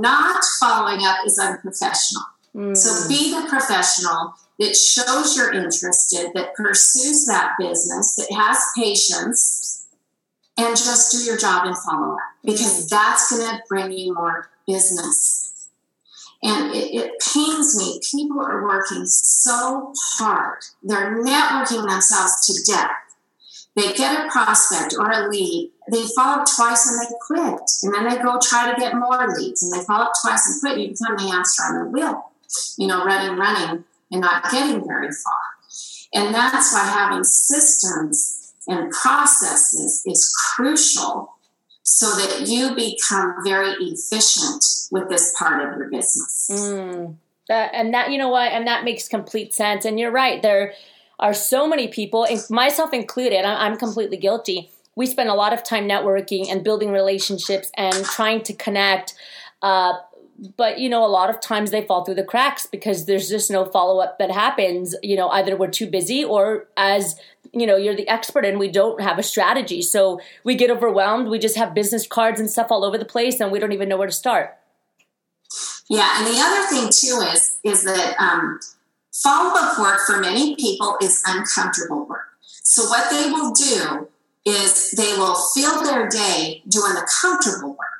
not 0.00 0.42
following 0.60 1.04
up 1.06 1.18
is 1.24 1.38
unprofessional. 1.38 2.22
Mm. 2.54 2.76
So 2.76 3.08
be 3.08 3.30
the 3.30 3.48
professional 3.48 4.34
that 4.58 4.74
shows 4.74 5.36
you're 5.36 5.52
interested, 5.52 6.30
that 6.34 6.54
pursues 6.54 7.26
that 7.26 7.52
business, 7.58 8.16
that 8.16 8.34
has 8.36 8.58
patience, 8.76 9.86
and 10.56 10.76
just 10.76 11.12
do 11.12 11.18
your 11.18 11.38
job 11.38 11.66
and 11.66 11.78
follow 11.78 12.14
up 12.14 12.18
because 12.44 12.86
mm. 12.86 12.88
that's 12.88 13.30
going 13.30 13.48
to 13.48 13.62
bring 13.68 13.92
you 13.92 14.12
more 14.12 14.50
business. 14.66 15.68
And 16.42 16.74
it, 16.74 16.94
it 16.94 17.12
pains 17.32 17.78
me. 17.78 18.00
People 18.10 18.40
are 18.40 18.64
working 18.64 19.06
so 19.06 19.92
hard. 20.18 20.58
They're 20.82 21.22
networking 21.22 21.88
themselves 21.88 22.46
to 22.46 22.72
death. 22.72 22.90
They 23.76 23.92
get 23.92 24.26
a 24.26 24.30
prospect 24.30 24.94
or 24.98 25.10
a 25.10 25.28
lead. 25.28 25.70
They 25.90 26.04
follow 26.14 26.42
up 26.42 26.48
twice 26.56 26.86
and 26.88 27.00
they 27.00 27.14
quit. 27.26 27.60
And 27.82 27.94
then 27.94 28.08
they 28.08 28.22
go 28.22 28.38
try 28.42 28.72
to 28.72 28.80
get 28.80 28.94
more 28.94 29.26
leads. 29.36 29.62
And 29.62 29.72
they 29.72 29.84
follow 29.84 30.04
up 30.04 30.12
twice 30.22 30.48
and 30.48 30.60
quit. 30.60 30.78
You 30.78 30.88
become 30.88 31.16
the 31.16 31.32
hamster 31.32 31.62
on 31.64 31.84
the 31.84 31.90
wheel, 31.90 32.30
you 32.76 32.86
know, 32.86 33.04
running, 33.04 33.38
running, 33.38 33.84
and 34.10 34.20
not 34.20 34.50
getting 34.50 34.86
very 34.86 35.08
far. 35.08 35.42
And 36.14 36.34
that's 36.34 36.72
why 36.72 36.84
having 36.84 37.24
systems 37.24 38.54
and 38.66 38.90
processes 38.90 40.02
is 40.06 40.34
crucial 40.54 41.34
so 41.82 42.06
that 42.16 42.46
you 42.46 42.74
become 42.74 43.36
very 43.44 43.72
efficient 43.80 44.64
with 44.90 45.08
this 45.08 45.34
part 45.38 45.66
of 45.66 45.78
your 45.78 45.90
business. 45.90 46.50
Mm, 46.52 47.16
that, 47.48 47.70
and 47.74 47.94
that, 47.94 48.10
you 48.10 48.18
know 48.18 48.28
what, 48.28 48.52
and 48.52 48.66
that 48.66 48.84
makes 48.84 49.08
complete 49.08 49.54
sense. 49.54 49.84
And 49.86 49.98
you're 49.98 50.10
right, 50.10 50.42
there 50.42 50.74
are 51.18 51.32
so 51.32 51.66
many 51.66 51.88
people, 51.88 52.26
myself 52.50 52.92
included, 52.92 53.44
I'm 53.44 53.76
completely 53.78 54.18
guilty. 54.18 54.70
We 54.98 55.06
spend 55.06 55.28
a 55.28 55.34
lot 55.34 55.52
of 55.52 55.62
time 55.62 55.88
networking 55.88 56.50
and 56.50 56.64
building 56.64 56.90
relationships 56.90 57.70
and 57.76 58.04
trying 58.04 58.42
to 58.42 58.52
connect. 58.52 59.14
Uh, 59.62 59.92
but 60.56 60.80
you 60.80 60.88
know 60.88 61.04
a 61.04 61.06
lot 61.06 61.30
of 61.30 61.40
times 61.40 61.70
they 61.70 61.86
fall 61.86 62.04
through 62.04 62.16
the 62.16 62.24
cracks 62.24 62.66
because 62.66 63.06
there's 63.06 63.28
just 63.28 63.48
no 63.48 63.64
follow-up 63.64 64.18
that 64.18 64.32
happens. 64.32 64.96
You 65.00 65.16
know 65.16 65.28
either 65.28 65.56
we're 65.56 65.70
too 65.70 65.86
busy 65.86 66.24
or 66.24 66.66
as 66.76 67.14
you 67.52 67.64
know 67.64 67.76
you're 67.76 67.94
the 67.94 68.08
expert 68.08 68.44
and 68.44 68.58
we 68.58 68.68
don't 68.68 69.00
have 69.00 69.20
a 69.20 69.22
strategy. 69.22 69.82
So 69.82 70.20
we 70.42 70.56
get 70.56 70.68
overwhelmed. 70.68 71.28
We 71.28 71.38
just 71.38 71.56
have 71.56 71.74
business 71.74 72.04
cards 72.04 72.40
and 72.40 72.50
stuff 72.50 72.66
all 72.70 72.84
over 72.84 72.98
the 72.98 73.04
place 73.04 73.38
and 73.38 73.52
we 73.52 73.60
don't 73.60 73.72
even 73.72 73.88
know 73.88 73.98
where 73.98 74.08
to 74.08 74.12
start. 74.12 74.56
Yeah 75.88 76.12
and 76.18 76.26
the 76.26 76.40
other 76.40 76.66
thing 76.66 76.90
too 76.90 77.24
is 77.32 77.58
is 77.62 77.84
that 77.84 78.16
um, 78.18 78.58
follow-up 79.12 79.78
work 79.78 80.00
for 80.08 80.18
many 80.18 80.56
people 80.56 80.96
is 81.00 81.22
uncomfortable 81.24 82.04
work. 82.04 82.26
So 82.42 82.82
what 82.88 83.10
they 83.10 83.30
will 83.30 83.52
do 83.52 84.08
is 84.48 84.92
they 84.92 85.16
will 85.16 85.36
fill 85.54 85.82
their 85.82 86.08
day 86.08 86.62
doing 86.68 86.94
the 86.94 87.08
comfortable 87.20 87.70
work 87.70 87.98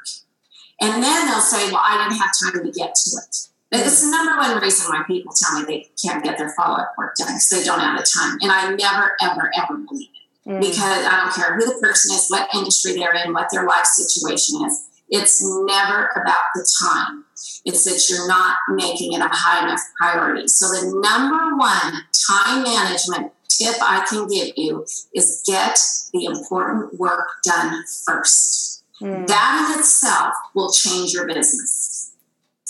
and 0.80 1.02
then 1.02 1.26
they'll 1.26 1.40
say, 1.40 1.70
well, 1.70 1.82
I 1.84 1.98
didn't 1.98 2.20
have 2.20 2.30
time 2.38 2.64
to 2.64 2.72
get 2.72 2.94
to 2.94 3.10
it. 3.18 3.36
It's 3.70 4.02
the 4.02 4.10
number 4.10 4.36
one 4.36 4.62
reason 4.62 4.90
why 4.90 5.02
people 5.06 5.32
tell 5.36 5.60
me 5.60 5.66
they 5.66 5.90
can't 6.00 6.24
get 6.24 6.38
their 6.38 6.50
follow 6.50 6.78
up 6.78 6.94
work 6.96 7.16
done 7.16 7.28
because 7.28 7.48
they 7.50 7.64
don't 7.64 7.80
have 7.80 7.98
the 7.98 8.06
time. 8.06 8.38
And 8.40 8.50
I 8.50 8.74
never, 8.74 9.12
ever, 9.20 9.50
ever 9.56 9.76
believe 9.76 10.08
it 10.08 10.50
mm. 10.50 10.60
because 10.60 11.04
I 11.04 11.20
don't 11.20 11.34
care 11.34 11.54
who 11.54 11.66
the 11.66 11.78
person 11.80 12.14
is, 12.14 12.28
what 12.28 12.48
industry 12.54 12.94
they're 12.94 13.14
in, 13.14 13.34
what 13.34 13.48
their 13.52 13.66
life 13.66 13.84
situation 13.84 14.64
is. 14.66 14.86
It's 15.10 15.42
never 15.42 16.10
about 16.16 16.44
the 16.54 16.66
time. 16.80 17.24
It's 17.64 17.84
that 17.84 18.08
you're 18.08 18.28
not 18.28 18.56
making 18.70 19.12
it 19.14 19.20
a 19.20 19.28
high 19.30 19.64
enough 19.64 19.80
priority. 20.00 20.48
So 20.48 20.68
the 20.68 21.00
number 21.00 21.56
one 21.56 22.04
time 22.28 22.62
management 22.62 23.32
tip 23.58 23.76
I 23.82 24.06
can 24.08 24.28
give 24.28 24.54
you 24.56 24.84
is 25.14 25.42
get 25.46 25.78
the 26.12 26.24
important 26.24 26.98
work 26.98 27.28
done 27.42 27.84
first. 28.06 28.84
Mm. 29.00 29.26
That 29.26 29.72
in 29.72 29.78
itself 29.80 30.34
will 30.54 30.70
change 30.70 31.12
your 31.12 31.26
business. 31.26 32.12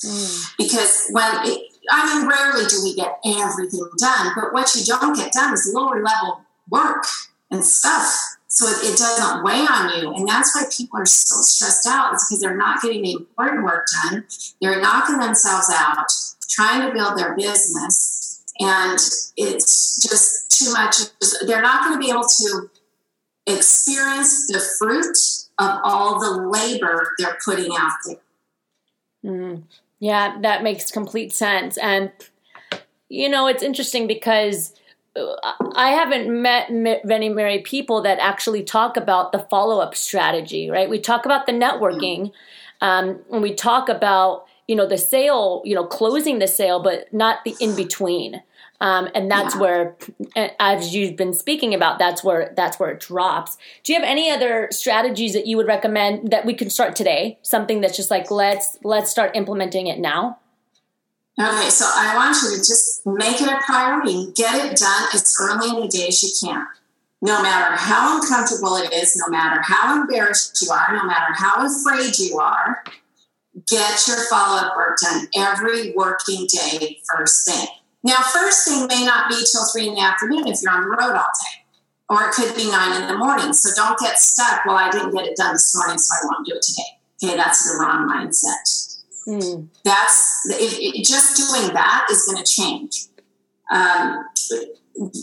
Mm. 0.04 0.54
Because 0.59 1.09
when 1.11 1.30
it, 1.45 1.73
I 1.90 2.18
mean, 2.18 2.28
rarely 2.28 2.66
do 2.66 2.83
we 2.83 2.95
get 2.95 3.18
everything 3.25 3.88
done, 3.99 4.33
but 4.35 4.52
what 4.52 4.75
you 4.75 4.85
don't 4.85 5.16
get 5.16 5.33
done 5.33 5.54
is 5.54 5.71
lower 5.75 6.02
level 6.02 6.42
work 6.71 7.04
and 7.50 7.64
stuff. 7.64 8.14
So 8.49 8.66
it, 8.66 8.92
it 8.92 8.99
doesn't 8.99 9.42
weigh 9.45 9.66
on 9.66 9.99
you. 9.99 10.14
And 10.14 10.28
that's 10.28 10.54
why 10.54 10.64
people 10.75 11.00
are 11.00 11.07
so 11.07 11.37
stressed 11.42 11.87
out, 11.87 12.14
is 12.14 12.26
because 12.28 12.40
they're 12.40 12.57
not 12.57 12.83
getting 12.83 13.02
the 13.02 13.12
important 13.12 13.64
work 13.64 13.87
done. 14.04 14.25
They're 14.61 14.80
knocking 14.80 15.18
themselves 15.18 15.71
out, 15.73 16.07
trying 16.49 16.87
to 16.87 16.95
build 16.95 17.18
their 17.18 17.37
business. 17.37 18.18
And 18.61 18.99
it's 19.37 20.03
just 20.03 20.50
too 20.59 20.73
much. 20.73 20.97
They're 21.47 21.62
not 21.62 21.85
going 21.85 21.95
to 21.95 22.05
be 22.05 22.11
able 22.11 22.25
to 22.25 22.71
experience 23.47 24.47
the 24.49 24.61
fruit 24.79 25.17
of 25.59 25.81
all 25.85 26.21
the 26.21 26.49
labor 26.49 27.15
they're 27.19 27.38
putting 27.45 27.73
out 27.77 27.93
there. 28.05 28.17
Mm, 29.25 29.62
yeah, 30.00 30.38
that 30.41 30.62
makes 30.62 30.91
complete 30.91 31.33
sense. 31.33 31.77
And, 31.79 32.12
you 33.09 33.29
know, 33.29 33.47
it's 33.47 33.62
interesting 33.62 34.07
because 34.07 34.75
uh, 35.17 35.35
I 35.75 35.91
haven't 35.91 36.31
met 36.43 36.73
many, 36.73 37.29
many 37.29 37.61
people 37.61 38.03
that 38.03 38.19
actually 38.21 38.62
talk 38.62 38.97
about 38.97 39.33
the 39.33 39.41
follow 39.50 39.81
up 39.81 39.95
strategy, 39.95 40.71
right? 40.71 40.88
We 40.88 41.00
talk 41.00 41.25
about 41.25 41.47
the 41.47 41.53
networking, 41.53 42.33
um, 42.81 43.21
and 43.33 43.43
we 43.43 43.55
talk 43.55 43.88
about, 43.88 44.47
you 44.69 44.77
know, 44.77 44.87
the 44.87 44.99
sale, 44.99 45.62
you 45.65 45.75
know, 45.75 45.85
closing 45.85 46.38
the 46.38 46.47
sale, 46.47 46.81
but 46.81 47.12
not 47.12 47.45
the 47.45 47.57
in 47.61 47.75
between. 47.75 48.43
Um, 48.80 49.08
and 49.14 49.30
that's 49.30 49.54
yeah. 49.54 49.61
where, 49.61 49.97
as 50.61 50.94
you've 50.94 51.16
been 51.16 51.35
speaking 51.35 51.75
about, 51.75 51.99
that's 51.99 52.23
where 52.23 52.52
that's 52.56 52.78
where 52.78 52.90
it 52.90 53.00
drops. 53.00 53.56
Do 53.82 53.92
you 53.92 53.99
have 53.99 54.08
any 54.08 54.30
other 54.30 54.68
strategies 54.70 55.32
that 55.32 55.47
you 55.47 55.56
would 55.56 55.66
recommend 55.66 56.30
that 56.30 56.47
we 56.47 56.54
can 56.54 56.70
start 56.70 56.94
today? 56.94 57.38
Something 57.42 57.80
that's 57.80 57.97
just 57.97 58.11
like 58.11 58.30
let's 58.30 58.78
let's 58.85 59.11
start 59.11 59.35
implementing 59.35 59.88
it 59.88 59.99
now. 59.99 60.38
Okay, 61.40 61.70
so 61.70 61.87
I 61.88 62.16
want 62.16 62.37
you 62.42 62.50
to 62.50 62.56
just 62.56 63.06
make 63.06 63.40
it 63.40 63.49
a 63.49 63.58
priority. 63.64 64.32
Get 64.35 64.54
it 64.54 64.76
done 64.76 65.08
as 65.14 65.37
early 65.40 65.68
in 65.70 65.80
the 65.82 65.88
day 65.88 66.08
as 66.08 66.23
you 66.23 66.30
can. 66.49 66.66
No 67.20 67.42
matter 67.42 67.76
how 67.76 68.20
uncomfortable 68.20 68.76
it 68.76 68.92
is, 68.92 69.16
no 69.16 69.30
matter 69.30 69.61
how 69.62 70.00
embarrassed 70.00 70.61
you 70.62 70.70
are, 70.70 70.97
no 70.97 71.04
matter 71.04 71.32
how 71.35 71.66
afraid 71.66 72.16
you 72.18 72.38
are, 72.38 72.82
get 73.68 74.06
your 74.06 74.18
follow 74.28 74.61
up 74.61 74.76
work 74.76 74.99
done 75.02 75.28
every 75.37 75.92
working 75.97 76.47
day 76.47 77.00
first 77.08 77.49
thing. 77.49 77.66
Now, 78.05 78.17
first 78.33 78.67
thing 78.67 78.87
may 78.87 79.05
not 79.05 79.28
be 79.28 79.37
till 79.50 79.64
three 79.73 79.88
in 79.88 79.95
the 79.95 80.00
afternoon 80.00 80.47
if 80.47 80.62
you're 80.62 80.73
on 80.73 80.83
the 80.83 80.88
road 80.88 81.17
all 81.17 81.33
day, 81.43 81.64
or 82.09 82.28
it 82.28 82.33
could 82.33 82.55
be 82.57 82.71
nine 82.71 83.00
in 83.00 83.09
the 83.09 83.17
morning. 83.17 83.52
So 83.52 83.71
don't 83.75 83.99
get 83.99 84.19
stuck. 84.19 84.64
Well, 84.67 84.76
I 84.76 84.90
didn't 84.90 85.12
get 85.12 85.26
it 85.26 85.37
done 85.37 85.55
this 85.55 85.75
morning, 85.76 85.99
so 85.99 86.14
I 86.14 86.26
won't 86.26 86.47
do 86.47 86.55
it 86.55 86.62
today. 86.62 86.83
Okay, 87.23 87.37
that's 87.37 87.71
the 87.71 87.78
wrong 87.78 88.09
mindset. 88.09 88.88
Mm. 89.26 89.69
That's 89.85 90.47
if, 90.50 90.78
if, 90.78 91.07
just 91.07 91.37
doing 91.37 91.75
that 91.75 92.07
is 92.11 92.25
going 92.25 92.43
to 92.43 92.50
change. 92.50 93.07
Um, 93.71 94.25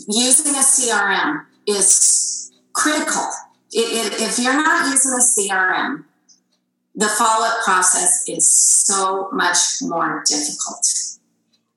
using 0.08 0.54
a 0.54 0.58
CRM 0.58 1.46
is 1.66 2.52
critical. 2.74 3.26
It, 3.72 4.12
it, 4.12 4.20
if 4.20 4.38
you're 4.38 4.54
not 4.54 4.88
using 4.90 5.12
a 5.12 5.50
CRM, 5.50 6.04
the 6.94 7.08
follow 7.08 7.46
up 7.46 7.64
process 7.64 8.28
is 8.28 8.48
so 8.48 9.28
much 9.32 9.58
more 9.82 10.22
difficult 10.26 10.86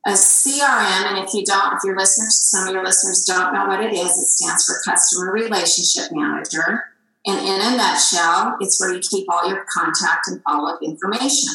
a 0.06 0.12
CRM, 0.12 1.12
and 1.12 1.18
if 1.28 1.34
you 1.34 1.44
don't, 1.44 1.76
if 1.76 1.84
your 1.84 1.98
listeners, 1.98 2.36
some 2.36 2.68
of 2.68 2.74
your 2.74 2.84
listeners 2.84 3.26
don't 3.26 3.54
know 3.54 3.66
what 3.66 3.84
it 3.84 3.94
is, 3.94 4.10
it 4.18 4.28
stands 4.28 4.66
for 4.66 4.80
Customer 4.90 5.32
Relationship 5.32 6.12
Manager. 6.12 6.84
And 7.26 7.38
in 7.40 7.62
a 7.62 7.78
nutshell, 7.78 8.56
it's 8.62 8.80
where 8.80 8.94
you 8.94 9.02
keep 9.02 9.30
all 9.30 9.48
your 9.50 9.66
contact 9.72 10.28
and 10.28 10.42
follow 10.44 10.74
up 10.74 10.80
information. 10.82 11.50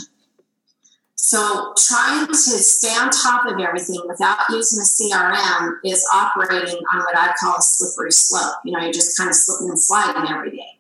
So 1.14 1.72
trying 1.78 2.26
to 2.26 2.34
stay 2.34 2.88
on 2.88 3.08
top 3.10 3.46
of 3.46 3.58
everything 3.58 4.02
without 4.06 4.40
using 4.50 4.78
a 4.78 4.84
CRM 4.84 5.78
is 5.82 6.06
operating 6.12 6.80
on 6.92 7.00
what 7.00 7.16
I 7.16 7.32
call 7.40 7.56
a 7.56 7.62
slippery 7.62 8.12
slope. 8.12 8.56
You 8.62 8.72
know, 8.72 8.80
you're 8.80 8.92
just 8.92 9.16
kind 9.16 9.30
of 9.30 9.34
slipping 9.34 9.70
and 9.70 9.80
sliding 9.80 10.30
every 10.30 10.50
day. 10.50 10.78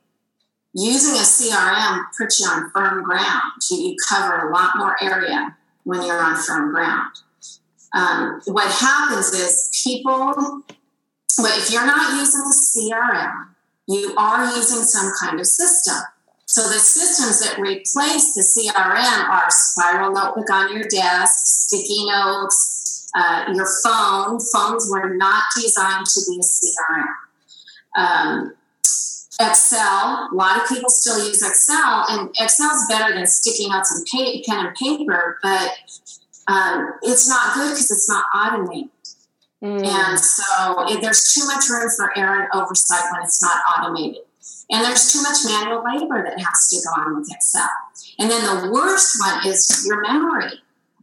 Using 0.74 1.14
a 1.14 1.24
CRM 1.24 2.04
puts 2.18 2.40
you 2.40 2.46
on 2.46 2.70
firm 2.72 3.04
ground. 3.04 3.52
You, 3.70 3.78
you 3.78 3.96
cover 4.06 4.48
a 4.48 4.52
lot 4.52 4.76
more 4.76 5.02
area 5.02 5.56
when 5.84 6.02
you're 6.02 6.22
on 6.22 6.36
firm 6.36 6.72
ground 6.72 7.23
um, 7.94 8.40
what 8.46 8.70
happens 8.70 9.32
is 9.32 9.70
people, 9.84 10.62
but 11.38 11.58
if 11.58 11.70
you're 11.70 11.86
not 11.86 12.18
using 12.18 12.40
a 12.40 12.52
CRM, 12.52 13.46
you 13.86 14.14
are 14.16 14.44
using 14.56 14.82
some 14.82 15.12
kind 15.22 15.38
of 15.38 15.46
system. 15.46 16.02
So 16.46 16.62
the 16.62 16.78
systems 16.78 17.40
that 17.40 17.58
replace 17.58 18.34
the 18.34 18.42
CRM 18.42 19.28
are 19.28 19.46
spiral 19.48 20.12
notebook 20.12 20.50
on 20.50 20.76
your 20.76 20.86
desk, 20.88 21.68
sticky 21.68 22.06
notes, 22.06 23.10
uh, 23.14 23.46
your 23.54 23.68
phone. 23.84 24.40
Phones 24.52 24.88
were 24.90 25.14
not 25.14 25.44
designed 25.54 26.06
to 26.06 26.20
be 26.28 26.40
a 26.40 26.42
CRM. 26.42 27.14
Um, 27.96 28.54
Excel, 29.40 30.28
a 30.30 30.34
lot 30.34 30.60
of 30.60 30.68
people 30.68 30.90
still 30.90 31.26
use 31.26 31.42
Excel, 31.42 32.04
and 32.08 32.30
Excel 32.38 32.70
is 32.70 32.86
better 32.88 33.14
than 33.14 33.26
sticky 33.26 33.68
notes 33.68 33.92
and 33.96 34.44
pen 34.46 34.66
and 34.66 34.76
paper, 34.76 35.38
but 35.42 35.70
um, 36.48 36.92
it's 37.02 37.28
not 37.28 37.54
good 37.54 37.70
because 37.70 37.90
it's 37.90 38.08
not 38.08 38.24
automated. 38.34 38.90
Mm. 39.62 39.86
And 39.86 40.18
so 40.18 40.88
it, 40.88 41.00
there's 41.00 41.32
too 41.32 41.46
much 41.46 41.68
room 41.70 41.88
for 41.96 42.16
error 42.18 42.42
and 42.42 42.48
oversight 42.52 43.04
when 43.12 43.22
it's 43.22 43.42
not 43.42 43.62
automated. 43.76 44.22
And 44.70 44.84
there's 44.84 45.12
too 45.12 45.22
much 45.22 45.38
manual 45.44 45.84
labor 45.84 46.22
that 46.22 46.38
has 46.38 46.68
to 46.68 46.76
go 46.84 47.02
on 47.02 47.16
with 47.16 47.30
Excel. 47.32 47.68
And 48.18 48.30
then 48.30 48.44
the 48.44 48.72
worst 48.72 49.16
one 49.20 49.46
is 49.46 49.84
your 49.86 50.00
memory. 50.00 50.60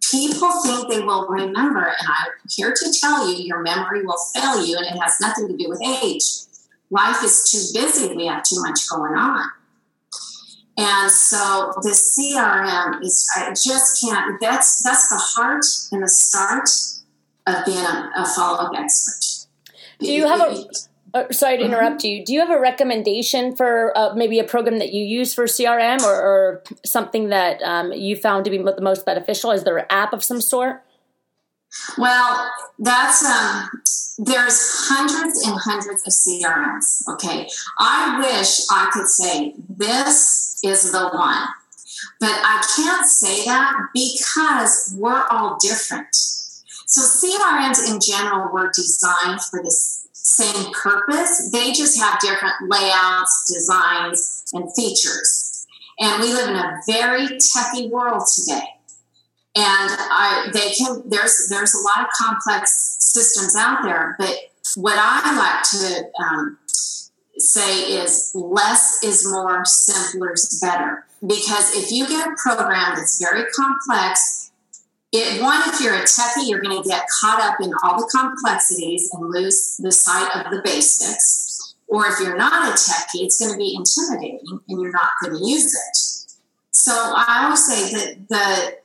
People 0.10 0.52
think 0.64 0.90
they 0.90 1.02
will 1.02 1.28
remember, 1.28 1.86
and 1.86 2.08
I'm 2.08 2.32
here 2.50 2.74
to 2.76 2.94
tell 3.00 3.30
you 3.30 3.44
your 3.44 3.62
memory 3.62 4.04
will 4.04 4.18
fail 4.34 4.66
you, 4.66 4.78
and 4.78 4.86
it 4.86 5.00
has 5.00 5.18
nothing 5.22 5.48
to 5.48 5.56
do 5.56 5.70
with 5.70 5.82
age. 5.82 6.24
Life 6.90 7.24
is 7.24 7.50
too 7.50 7.80
busy, 7.80 8.14
we 8.16 8.26
have 8.26 8.44
too 8.44 8.62
much 8.62 8.90
going 8.90 9.14
on. 9.14 9.50
And 10.78 11.12
so 11.12 11.74
the 11.82 11.90
CRM 11.90 13.04
is 13.04 13.28
I 13.36 13.50
just 13.50 14.02
can't 14.02 14.40
that's 14.40 14.84
that's 14.84 15.10
the 15.10 15.18
heart 15.18 15.66
and 15.92 16.04
the 16.04 16.08
start 16.08 16.70
of 17.48 17.66
being 17.66 17.78
a, 17.78 18.12
a 18.16 18.26
follow-up 18.26 18.72
expert. 18.76 19.48
Do 20.00 20.12
you 20.12 20.28
have 20.28 20.42
a 20.42 20.66
uh, 21.14 21.32
sorry 21.32 21.58
to 21.58 21.66
interrupt 21.66 22.04
mm-hmm. 22.04 22.20
you. 22.20 22.26
Do 22.26 22.34
you 22.34 22.40
have 22.40 22.50
a 22.50 22.60
recommendation 22.60 23.56
for 23.56 23.96
uh, 23.98 24.14
maybe 24.16 24.40
a 24.40 24.44
program 24.44 24.80
that 24.80 24.94
you 24.94 25.04
use 25.04 25.34
for 25.34 25.44
CRM 25.44 26.02
or, 26.04 26.14
or 26.14 26.64
something 26.86 27.30
that 27.30 27.62
um, 27.64 27.92
you 27.92 28.16
found 28.16 28.46
to 28.46 28.52
be 28.52 28.58
the 28.58 28.82
most 28.82 29.06
beneficial? 29.06 29.52
Is 29.52 29.64
there 29.64 29.78
an 29.78 29.86
app 29.90 30.14
of 30.14 30.24
some 30.24 30.40
sort? 30.40 30.84
Well, 31.98 32.52
that's 32.80 33.24
um, 33.24 33.70
there's 34.18 34.60
hundreds 34.90 35.46
and 35.46 35.58
hundreds 35.60 36.06
of 36.06 36.14
CRMs. 36.14 37.08
Okay, 37.14 37.48
I 37.80 38.20
wish 38.20 38.62
I 38.70 38.90
could 38.94 39.08
say 39.08 39.54
this 39.70 40.60
is 40.64 40.92
the 40.92 41.10
one, 41.10 41.48
but 42.20 42.30
I 42.30 42.64
can't 42.76 43.08
say 43.08 43.46
that 43.46 43.74
because 43.94 44.96
we're 44.98 45.26
all 45.30 45.58
different. 45.62 46.14
So 46.14 47.02
CRMs 47.02 47.90
in 47.90 48.00
general 48.06 48.52
were 48.52 48.70
designed 48.76 49.42
for 49.42 49.64
this 49.64 50.08
same 50.12 50.72
purpose. 50.74 51.50
They 51.52 51.72
just 51.72 52.00
have 52.00 52.20
different 52.20 52.56
layouts, 52.70 53.52
designs, 53.52 54.44
and 54.54 54.70
features. 54.76 55.66
And 56.00 56.22
we 56.22 56.34
live 56.34 56.50
in 56.50 56.56
a 56.56 56.82
very 56.88 57.28
techy 57.40 57.90
world 57.90 58.24
today 58.36 58.68
and 59.56 59.90
I 59.92 60.50
they 60.54 60.72
can 60.72 61.04
there's 61.06 61.48
there's 61.50 61.74
a 61.74 61.80
lot 61.80 62.06
of 62.06 62.08
complex 62.18 62.98
systems 63.00 63.56
out 63.56 63.84
there, 63.84 64.16
but 64.18 64.36
what 64.76 64.98
I 64.98 65.36
like 65.36 65.64
to 65.82 66.24
um, 66.24 66.58
say 67.38 67.94
is 67.94 68.32
less 68.34 69.04
is 69.04 69.28
more, 69.30 69.66
simpler 69.66 70.34
is 70.34 70.60
better. 70.62 71.06
Because 71.22 71.76
if 71.76 71.92
you 71.92 72.08
get 72.08 72.28
a 72.28 72.36
program 72.42 72.96
that's 72.96 73.22
very 73.22 73.44
complex, 73.56 74.52
it, 75.12 75.42
one, 75.42 75.62
if 75.68 75.82
you're 75.82 75.96
a 75.96 76.04
techie, 76.04 76.48
you're 76.48 76.62
going 76.62 76.82
to 76.82 76.88
get 76.88 77.06
caught 77.20 77.42
up 77.42 77.60
in 77.62 77.74
all 77.84 78.00
the 78.00 78.08
complexities 78.08 79.10
and 79.14 79.30
lose 79.30 79.78
the 79.78 79.92
sight 79.92 80.30
of 80.36 80.52
the 80.52 80.62
basics. 80.64 81.76
Or 81.88 82.08
if 82.08 82.20
you're 82.20 82.38
not 82.38 82.70
a 82.70 82.72
techie, 82.72 83.26
it's 83.26 83.38
going 83.38 83.52
to 83.52 83.58
be 83.58 83.76
intimidating 83.76 84.62
and 84.70 84.82
you're 84.82 84.94
not 84.94 85.12
going 85.22 85.38
to 85.38 85.46
use 85.46 85.74
it. 85.74 86.38
So 86.72 86.94
I 86.94 87.44
always 87.44 87.66
say 87.66 87.92
that 87.92 88.28
the 88.30 88.81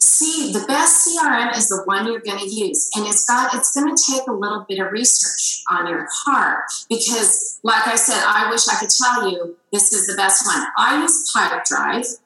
see 0.00 0.52
the 0.52 0.64
best 0.66 1.06
crm 1.06 1.56
is 1.56 1.68
the 1.68 1.82
one 1.84 2.06
you're 2.06 2.20
going 2.20 2.38
to 2.38 2.48
use. 2.48 2.90
And 2.94 3.06
it's 3.06 3.24
got 3.26 3.54
it's 3.54 3.74
going 3.74 3.94
to 3.94 4.02
take 4.10 4.26
a 4.26 4.32
little 4.32 4.64
bit 4.68 4.78
of 4.78 4.92
research 4.92 5.62
on 5.70 5.86
your 5.86 6.08
part 6.24 6.64
because 6.88 7.60
like 7.62 7.86
i 7.86 7.94
said 7.94 8.22
i 8.26 8.50
wish 8.50 8.68
i 8.68 8.78
could 8.78 8.90
tell 8.90 9.30
you 9.30 9.56
this 9.72 9.92
is 9.92 10.06
the 10.06 10.16
best 10.16 10.46
one. 10.46 10.66
I 10.76 11.00
use 11.00 11.32
pipedrive 11.34 12.18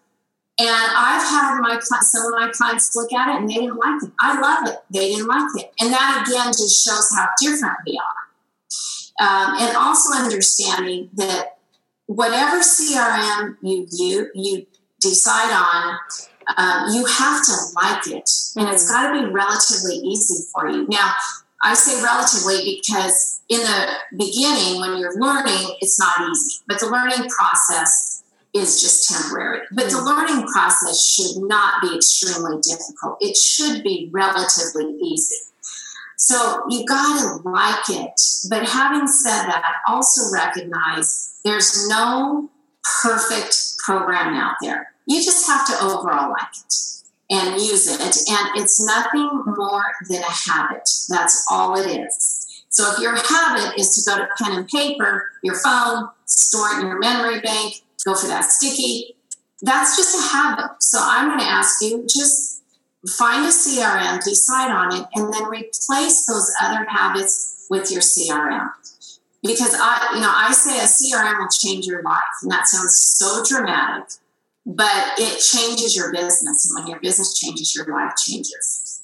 and 0.59 0.91
i've 0.97 1.23
had 1.23 1.61
my 1.61 1.79
some 1.81 2.27
of 2.27 2.39
my 2.39 2.51
clients 2.53 2.95
look 2.95 3.13
at 3.13 3.35
it 3.35 3.41
and 3.41 3.51
they 3.51 3.55
didn't 3.55 3.77
like 3.77 4.03
it. 4.03 4.11
I 4.21 4.41
love 4.41 4.69
it. 4.69 4.79
They 4.91 5.11
didn't 5.11 5.27
like 5.27 5.51
it. 5.57 5.73
And 5.81 5.93
that 5.93 6.25
again 6.27 6.49
just 6.49 6.85
shows 6.85 7.11
how 7.15 7.29
different 7.41 7.77
we 7.87 7.99
are. 7.99 8.27
Um, 9.19 9.57
and 9.61 9.77
also 9.77 10.13
understanding 10.15 11.11
that 11.15 11.59
whatever 12.07 12.59
crm 12.59 13.57
you 13.63 13.87
you, 13.91 14.31
you 14.35 14.67
decide 15.01 15.53
on 15.53 15.99
um, 16.57 16.95
you 16.95 17.05
have 17.05 17.45
to 17.45 17.53
like 17.75 18.07
it 18.07 18.31
and 18.57 18.69
it's 18.69 18.91
got 18.91 19.12
to 19.12 19.26
be 19.26 19.33
relatively 19.33 19.97
easy 19.97 20.45
for 20.53 20.69
you. 20.69 20.87
Now, 20.88 21.12
I 21.62 21.75
say 21.75 22.03
relatively 22.03 22.79
because 22.79 23.41
in 23.49 23.61
the 23.61 23.88
beginning, 24.17 24.81
when 24.81 24.99
you're 24.99 25.19
learning, 25.19 25.76
it's 25.81 25.99
not 25.99 26.29
easy, 26.31 26.61
but 26.69 26.81
the 26.81 26.87
learning 26.87 27.29
process 27.29 28.23
is 28.55 28.81
just 28.81 29.09
temporary. 29.09 29.61
But 29.73 29.87
the 29.87 29.97
mm. 29.97 30.07
learning 30.07 30.47
process 30.47 31.05
should 31.05 31.43
not 31.43 31.83
be 31.83 31.97
extremely 31.97 32.61
difficult, 32.61 33.19
it 33.21 33.37
should 33.37 33.83
be 33.83 34.09
relatively 34.12 34.97
easy. 35.03 35.37
So 36.17 36.65
you 36.71 36.85
got 36.87 37.21
to 37.21 37.49
like 37.49 37.91
it. 37.91 38.21
But 38.49 38.69
having 38.69 39.07
said 39.07 39.47
that, 39.47 39.75
also 39.87 40.32
recognize 40.32 41.39
there's 41.45 41.89
no 41.89 42.50
perfect 43.02 43.76
program 43.85 44.35
out 44.35 44.54
there. 44.63 44.93
You 45.06 45.23
just 45.23 45.47
have 45.47 45.66
to 45.69 45.84
overall 45.84 46.30
like 46.30 46.56
it 46.64 46.75
and 47.30 47.60
use 47.60 47.86
it. 47.88 48.00
And 48.00 48.60
it's 48.60 48.84
nothing 48.84 49.42
more 49.47 49.84
than 50.08 50.23
a 50.23 50.50
habit. 50.50 50.88
That's 51.08 51.47
all 51.50 51.76
it 51.76 51.86
is. 51.86 52.64
So 52.69 52.92
if 52.92 52.99
your 52.99 53.16
habit 53.16 53.78
is 53.78 53.95
to 53.95 54.10
go 54.10 54.19
to 54.19 54.28
pen 54.36 54.58
and 54.58 54.69
paper, 54.69 55.30
your 55.42 55.54
phone, 55.54 56.08
store 56.26 56.69
it 56.73 56.80
in 56.80 56.88
your 56.88 56.99
memory 56.99 57.40
bank, 57.40 57.76
go 58.04 58.14
for 58.14 58.26
that 58.26 58.45
sticky, 58.45 59.16
that's 59.62 59.97
just 59.97 60.19
a 60.19 60.36
habit. 60.36 60.71
So 60.80 60.99
I'm 61.00 61.28
going 61.28 61.40
to 61.40 61.47
ask 61.47 61.82
you 61.82 62.04
just 62.06 62.62
find 63.19 63.45
a 63.45 63.49
CRM, 63.49 64.23
decide 64.23 64.71
on 64.71 64.95
it, 64.95 65.06
and 65.14 65.32
then 65.32 65.45
replace 65.45 66.26
those 66.26 66.52
other 66.60 66.84
habits 66.84 67.66
with 67.71 67.90
your 67.90 68.02
CRM. 68.02 68.69
Because 69.42 69.75
I, 69.78 70.12
you 70.14 70.21
know, 70.21 70.32
I 70.34 70.52
say 70.52 70.78
a 70.78 70.82
CRM 70.82 71.38
will 71.38 71.49
change 71.49 71.86
your 71.86 72.02
life, 72.02 72.23
and 72.42 72.50
that 72.50 72.66
sounds 72.66 72.97
so 72.97 73.45
dramatic 73.49 74.10
but 74.67 75.19
it 75.19 75.41
changes 75.41 75.97
your 75.97 76.13
business. 76.13 76.69
And 76.69 76.75
when 76.76 76.91
your 76.91 77.00
business 77.00 77.39
changes, 77.39 77.75
your 77.75 77.87
life 77.87 78.15
changes. 78.17 79.02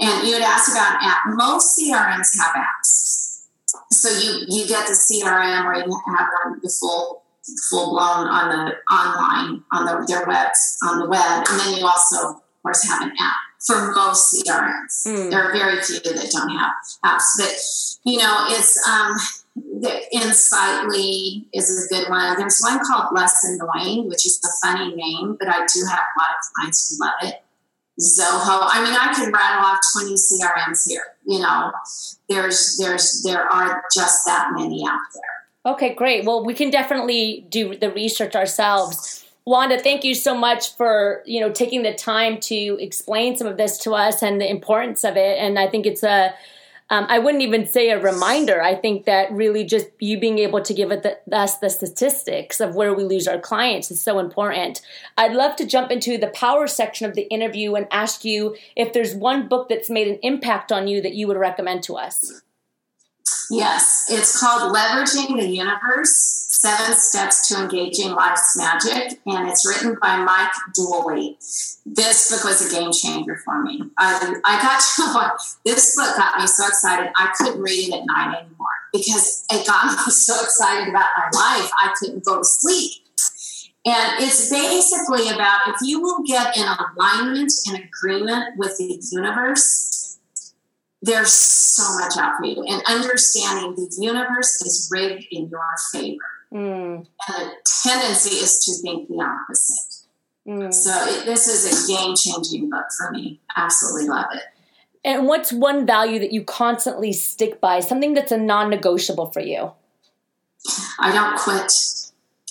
And 0.00 0.26
you 0.26 0.34
had 0.34 0.42
asked 0.42 0.72
about 0.72 1.02
app. 1.02 1.22
Most 1.26 1.78
CRMs 1.78 2.36
have 2.38 2.54
apps. 2.54 3.44
So 3.92 4.08
you, 4.08 4.46
you 4.48 4.66
get 4.66 4.86
the 4.86 4.94
CRM 4.94 5.64
or 5.64 5.74
you 5.74 6.00
have 6.06 6.28
one 6.44 6.60
the 6.62 6.74
full 6.80 7.22
full 7.70 7.90
blown 7.90 8.26
on 8.26 8.48
the 8.48 8.74
online 8.92 9.62
on 9.72 9.84
the, 9.86 10.04
their 10.08 10.26
webs 10.26 10.78
on 10.82 10.98
the 10.98 11.08
web, 11.08 11.44
and 11.48 11.60
then 11.60 11.78
you 11.78 11.86
also 11.86 12.30
of 12.30 12.42
course 12.62 12.88
have 12.88 13.02
an 13.02 13.12
app 13.20 13.36
for 13.64 13.92
most 13.92 14.34
CRMs. 14.34 15.06
Mm. 15.06 15.30
There 15.30 15.42
are 15.42 15.52
very 15.52 15.80
few 15.80 16.00
that 16.00 16.30
don't 16.32 16.50
have 16.50 16.72
apps, 17.04 17.24
but 17.38 18.10
you 18.10 18.18
know 18.18 18.46
it's 18.48 18.76
um, 18.88 19.16
the 19.80 20.02
Insightly 20.12 21.46
is 21.52 21.86
a 21.86 21.94
good 21.94 22.08
one. 22.08 22.38
There's 22.38 22.60
one 22.62 22.80
called 22.86 23.14
Less 23.14 23.44
Annoying, 23.44 24.08
which 24.08 24.24
is 24.24 24.40
a 24.44 24.66
funny 24.66 24.94
name, 24.94 25.36
but 25.38 25.48
I 25.48 25.66
do 25.66 25.84
have 25.88 26.00
a 26.00 26.16
lot 26.18 26.30
of 26.30 26.54
clients 26.54 26.96
who 26.96 27.04
love 27.04 27.14
it. 27.22 27.42
Zoho. 28.00 28.68
I 28.70 28.84
mean, 28.84 28.92
I 28.92 29.12
can 29.14 29.32
rattle 29.32 29.64
off 29.64 29.78
20 29.94 30.14
CRMs 30.14 30.88
here. 30.88 31.04
You 31.26 31.40
know, 31.40 31.72
there's 32.28 32.76
there's 32.78 33.22
there 33.22 33.44
are 33.50 33.84
just 33.94 34.26
that 34.26 34.50
many 34.52 34.84
out 34.86 35.00
there. 35.14 35.72
Okay, 35.72 35.94
great. 35.94 36.24
Well, 36.24 36.44
we 36.44 36.54
can 36.54 36.70
definitely 36.70 37.46
do 37.48 37.76
the 37.76 37.90
research 37.90 38.36
ourselves. 38.36 39.24
Wanda, 39.46 39.78
thank 39.78 40.04
you 40.04 40.14
so 40.14 40.36
much 40.36 40.76
for 40.76 41.22
you 41.24 41.40
know 41.40 41.50
taking 41.50 41.82
the 41.82 41.94
time 41.94 42.38
to 42.40 42.78
explain 42.80 43.36
some 43.36 43.46
of 43.46 43.56
this 43.56 43.78
to 43.78 43.94
us 43.94 44.22
and 44.22 44.40
the 44.40 44.50
importance 44.50 45.02
of 45.04 45.16
it. 45.16 45.38
And 45.38 45.58
I 45.58 45.66
think 45.66 45.86
it's 45.86 46.02
a 46.02 46.34
um, 46.88 47.06
I 47.08 47.18
wouldn't 47.18 47.42
even 47.42 47.66
say 47.66 47.90
a 47.90 48.00
reminder. 48.00 48.62
I 48.62 48.76
think 48.76 49.06
that 49.06 49.32
really 49.32 49.64
just 49.64 49.88
you 49.98 50.20
being 50.20 50.38
able 50.38 50.62
to 50.62 50.72
give 50.72 50.92
us 50.92 51.58
the 51.58 51.68
statistics 51.68 52.60
of 52.60 52.76
where 52.76 52.94
we 52.94 53.02
lose 53.02 53.26
our 53.26 53.40
clients 53.40 53.90
is 53.90 54.00
so 54.00 54.20
important. 54.20 54.80
I'd 55.18 55.32
love 55.32 55.56
to 55.56 55.66
jump 55.66 55.90
into 55.90 56.16
the 56.16 56.28
power 56.28 56.68
section 56.68 57.08
of 57.08 57.14
the 57.14 57.22
interview 57.22 57.74
and 57.74 57.88
ask 57.90 58.24
you 58.24 58.56
if 58.76 58.92
there's 58.92 59.14
one 59.14 59.48
book 59.48 59.68
that's 59.68 59.90
made 59.90 60.06
an 60.06 60.20
impact 60.22 60.70
on 60.70 60.86
you 60.86 61.02
that 61.02 61.14
you 61.14 61.26
would 61.26 61.36
recommend 61.36 61.82
to 61.84 61.96
us. 61.96 62.42
Yes, 63.50 64.06
it's 64.08 64.40
called 64.40 64.74
Leveraging 64.74 65.40
the 65.40 65.48
Universe 65.48 66.55
Seven 66.58 66.94
Steps 66.96 67.48
to 67.48 67.62
Engaging 67.62 68.12
Life's 68.12 68.56
Magic, 68.56 69.20
and 69.26 69.46
it's 69.46 69.68
written 69.68 69.98
by 70.00 70.16
Mike 70.16 70.54
Dooley. 70.74 71.36
This 71.84 72.30
book 72.30 72.44
was 72.44 72.66
a 72.66 72.74
game 72.74 72.90
changer 72.92 73.36
for 73.44 73.62
me. 73.62 73.82
I, 73.98 74.40
I 74.42 74.62
got 74.62 74.80
to 74.80 75.58
this 75.66 75.94
book 75.94 76.16
got 76.16 76.40
me 76.40 76.46
so 76.46 76.66
excited 76.66 77.12
I 77.18 77.30
couldn't 77.36 77.60
read 77.60 77.88
it 77.90 77.94
at 77.94 78.06
night 78.06 78.38
anymore 78.38 78.66
because 78.90 79.44
it 79.52 79.66
got 79.66 79.84
me 80.06 80.10
so 80.10 80.34
excited 80.42 80.88
about 80.88 81.04
my 81.16 81.24
life 81.24 81.70
I 81.78 81.94
couldn't 81.98 82.24
go 82.24 82.38
to 82.38 82.44
sleep. 82.44 83.02
And 83.84 84.22
it's 84.24 84.50
basically 84.50 85.28
about 85.28 85.60
if 85.68 85.76
you 85.82 86.00
will 86.00 86.22
get 86.22 86.56
in 86.56 86.64
alignment 86.64 87.52
and 87.68 87.84
agreement 87.84 88.56
with 88.56 88.78
the 88.78 88.98
universe, 89.12 90.18
there's 91.02 91.32
so 91.32 91.98
much 91.98 92.16
out 92.16 92.38
for 92.38 92.46
you. 92.46 92.64
And 92.64 92.82
understanding 92.88 93.74
the 93.74 93.94
universe 94.00 94.62
is 94.62 94.88
rigged 94.90 95.26
in 95.30 95.50
your 95.50 95.62
favor. 95.92 96.35
Mm. 96.52 96.96
And 96.96 97.06
the 97.28 97.52
tendency 97.82 98.36
is 98.36 98.64
to 98.64 98.72
think 98.82 99.08
the 99.08 99.20
opposite. 99.22 100.06
Mm. 100.46 100.72
So 100.72 100.90
it, 100.90 101.26
this 101.26 101.48
is 101.48 101.84
a 101.84 101.92
game 101.92 102.14
changing 102.14 102.70
book 102.70 102.86
for 102.96 103.10
me. 103.10 103.40
Absolutely 103.56 104.08
love 104.08 104.26
it. 104.32 104.42
And 105.04 105.26
what's 105.26 105.52
one 105.52 105.86
value 105.86 106.18
that 106.18 106.32
you 106.32 106.42
constantly 106.42 107.12
stick 107.12 107.60
by? 107.60 107.80
Something 107.80 108.14
that's 108.14 108.32
a 108.32 108.36
non 108.36 108.70
negotiable 108.70 109.26
for 109.26 109.40
you? 109.40 109.72
I 110.98 111.12
don't 111.12 111.38
quit. 111.38 111.72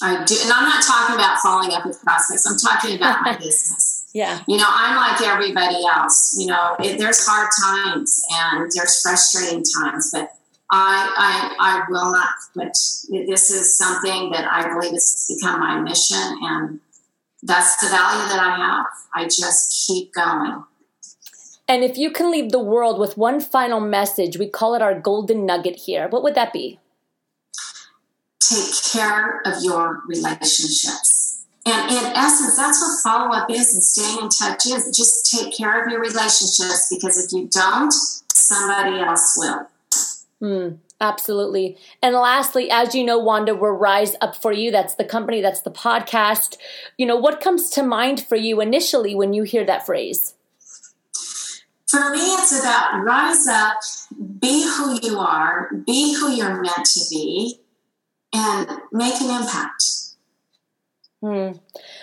I 0.02 0.24
do. 0.26 0.36
And 0.42 0.52
I'm 0.52 0.64
not 0.64 0.84
talking 0.84 1.16
about 1.16 1.38
following 1.40 1.72
up 1.74 1.86
with 1.86 2.02
prospects, 2.02 2.46
I'm 2.46 2.58
talking 2.58 2.96
about 2.96 3.22
my 3.24 3.36
business. 3.38 4.10
Yeah. 4.14 4.40
You 4.48 4.58
know, 4.58 4.68
I'm 4.68 4.96
like 4.96 5.22
everybody 5.22 5.86
else. 5.86 6.38
You 6.40 6.48
know, 6.48 6.76
it, 6.80 6.98
there's 6.98 7.26
hard 7.26 7.50
times 7.62 8.22
and 8.32 8.72
there's 8.74 9.02
frustrating 9.02 9.64
times, 9.78 10.12
but 10.14 10.38
I, 10.76 11.14
I, 11.18 11.56
I 11.60 11.84
will 11.90 12.12
not 12.12 12.30
quit. 12.54 12.78
This 13.28 13.50
is 13.50 13.78
something 13.78 14.32
that 14.32 14.46
I 14.52 14.68
believe 14.68 14.92
has 14.92 15.26
become 15.30 15.60
my 15.60 15.80
mission, 15.80 16.38
and 16.42 16.80
that's 17.44 17.78
the 17.78 17.88
value 17.88 18.28
that 18.30 18.40
I 18.40 18.56
have. 18.58 18.86
I 19.14 19.24
just 19.26 19.88
keep 19.88 20.14
going. 20.14 20.64
And 21.68 21.84
if 21.84 21.98
you 21.98 22.12
can 22.12 22.30
leave 22.30 22.52
the 22.52 22.60
world 22.60 23.00
with 23.00 23.18
one 23.18 23.40
final 23.40 23.80
message, 23.80 24.38
we 24.38 24.48
call 24.48 24.76
it 24.76 24.82
our 24.82 25.00
golden 25.00 25.46
nugget 25.46 25.78
here. 25.78 26.08
What 26.10 26.24
would 26.24 26.36
that 26.36 26.54
be? 26.54 26.80
Take 28.40 28.92
care 28.92 29.42
of 29.46 29.64
your 29.64 30.04
relationships. 30.08 31.46
And 31.66 31.90
in 31.90 32.06
essence, 32.16 32.56
that's 32.58 32.80
what 32.80 33.02
follow 33.04 33.34
up 33.34 33.50
is 33.50 33.74
and 33.74 33.84
staying 33.84 34.20
in 34.20 34.30
touch 34.30 34.68
is. 34.68 34.96
Just 34.96 35.32
take 35.32 35.56
care 35.56 35.84
of 35.84 35.92
your 35.92 36.00
relationships 36.00 36.90
because 36.92 37.18
if 37.18 37.32
you 37.34 37.50
don't, 37.52 37.92
somebody 38.32 39.00
else 39.00 39.34
will. 39.38 39.68
Hmm. 40.46 40.76
Absolutely. 41.02 41.76
And 42.04 42.14
lastly, 42.14 42.70
as 42.70 42.94
you 42.94 43.04
know, 43.04 43.18
Wanda, 43.18 43.56
we're 43.56 43.74
Rise 43.74 44.16
Up 44.22 44.36
for 44.36 44.54
You. 44.54 44.70
That's 44.70 44.94
the 44.94 45.04
company, 45.04 45.42
that's 45.42 45.62
the 45.62 45.72
podcast. 45.72 46.58
You 47.00 47.08
know, 47.08 47.16
what 47.16 47.42
comes 47.42 47.72
to 47.72 47.82
mind 47.82 48.24
for 48.24 48.36
you 48.36 48.62
initially 48.62 49.16
when 49.16 49.34
you 49.34 49.42
hear 49.42 49.66
that 49.66 49.88
phrase? 49.88 50.36
For 51.90 52.12
me, 52.12 52.20
it's 52.20 52.60
about 52.60 53.04
rise 53.04 53.48
up, 53.48 53.78
be 54.40 54.64
who 54.64 55.00
you 55.02 55.18
are, 55.18 55.72
be 55.86 56.14
who 56.14 56.32
you're 56.32 56.62
meant 56.62 56.86
to 56.86 57.02
be, 57.10 57.60
and 58.32 58.68
make 58.92 59.20
an 59.20 59.42
impact. 59.42 59.84
Hmm. 61.26 61.54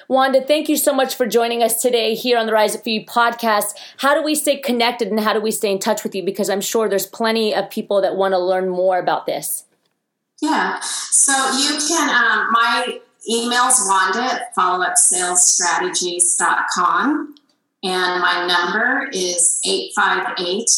Wanda, 0.09 0.43
thank 0.43 0.69
you 0.69 0.77
so 0.77 0.93
much 0.93 1.15
for 1.15 1.29
joining 1.29 1.63
us 1.63 1.81
today 1.81 2.17
here 2.17 2.37
on 2.37 2.47
the 2.47 2.53
Rise 2.53 2.75
Up 2.75 2.83
For 2.83 2.91
You 2.91 3.07
podcast. 3.07 3.67
How 3.99 4.15
do 4.15 4.25
we 4.25 4.35
stay 4.35 4.57
connected 4.57 5.07
and 5.07 5.21
how 5.21 5.33
do 5.33 5.41
we 5.41 5.53
stay 5.53 5.71
in 5.71 5.79
touch 5.79 6.03
with 6.03 6.13
you? 6.13 6.25
Because 6.25 6.51
I'm 6.51 6.61
sure 6.61 6.89
there's 6.89 7.07
plenty 7.07 7.55
of 7.55 7.71
people 7.71 8.01
that 8.01 8.17
want 8.17 8.35
to 8.35 8.39
learn 8.39 8.69
more 8.69 8.99
about 8.99 9.27
this. 9.27 9.63
Yeah. 10.41 10.81
So 10.81 11.33
you 11.57 11.79
can, 11.87 12.11
um, 12.11 12.51
my 12.51 12.99
email's 13.31 13.81
wanda 13.89 14.25
at 14.25 14.53
followupsalesstrategies.com. 14.57 17.37
And 17.85 18.21
my 18.21 18.47
number 18.49 19.09
is 19.13 19.61
858 19.65 20.69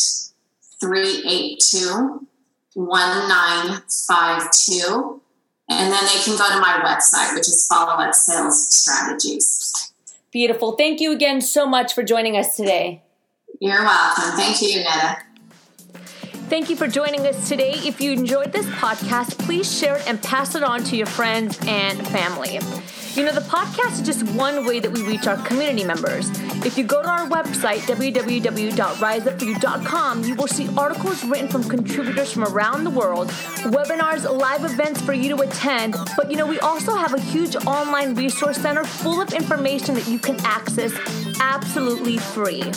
382 0.83 2.27
1952. 2.75 5.23
And 5.69 5.93
then 5.93 6.05
they 6.05 6.21
can 6.23 6.37
go 6.37 6.49
to 6.49 6.61
my 6.61 6.81
website, 6.85 7.35
which 7.35 7.49
is 7.49 7.67
Follow 7.67 7.93
Up 7.93 8.15
Sales 8.15 8.69
Strategies. 8.69 9.93
Beautiful. 10.31 10.73
Thank 10.73 11.01
you 11.01 11.13
again 11.13 11.41
so 11.41 11.67
much 11.67 11.95
for 11.95 12.03
joining 12.03 12.37
us 12.37 12.57
today. 12.57 13.03
You're 13.61 13.83
welcome. 13.83 14.37
Thank 14.37 14.61
you, 14.61 14.83
Netta. 14.83 15.19
Thank 16.49 16.69
you 16.69 16.77
for 16.77 16.87
joining 16.87 17.27
us 17.27 17.49
today. 17.49 17.73
If 17.73 18.03
you 18.03 18.13
enjoyed 18.13 18.53
this 18.53 18.67
podcast, 18.67 19.39
please 19.39 19.79
share 19.79 19.97
it 19.97 20.07
and 20.07 20.23
pass 20.23 20.55
it 20.55 20.63
on 20.63 20.85
to 20.85 20.97
your 20.97 21.07
friends 21.07 21.59
and 21.67 22.07
family. 22.09 22.61
You 23.15 23.25
know, 23.25 23.33
the 23.33 23.41
podcast 23.41 23.93
is 23.93 24.03
just 24.03 24.25
one 24.35 24.67
way 24.67 24.79
that 24.79 24.91
we 24.91 25.01
reach 25.03 25.27
our 25.27 25.39
community 25.47 25.85
members. 25.85 26.29
If 26.67 26.77
you 26.77 26.85
go 26.85 27.03
to 27.03 27.09
our 27.09 27.27
website, 27.29 27.79
www.riseupforyou.com, 27.81 30.25
you 30.25 30.35
will 30.35 30.47
see 30.47 30.69
articles 30.77 31.25
written 31.25 31.49
from 31.49 31.65
contributors 31.65 32.31
from 32.33 32.45
around 32.45 32.85
the 32.85 32.91
world, 32.91 33.29
webinars, 33.29 34.31
live 34.31 34.65
events 34.65 35.01
for 35.01 35.15
you 35.15 35.35
to 35.35 35.43
attend. 35.43 35.97
But 36.17 36.31
you 36.31 36.37
know, 36.37 36.47
we 36.47 36.61
also 36.61 36.95
have 36.95 37.15
a 37.15 37.21
huge 37.21 37.57
online 37.67 38.15
resource 38.15 38.59
center 38.59 38.85
full 38.85 39.19
of 39.21 39.33
information 39.33 39.95
that 39.95 40.07
you 40.09 40.19
can 40.19 40.37
access 40.45 40.93
absolutely 41.41 42.19
free. 42.19 42.71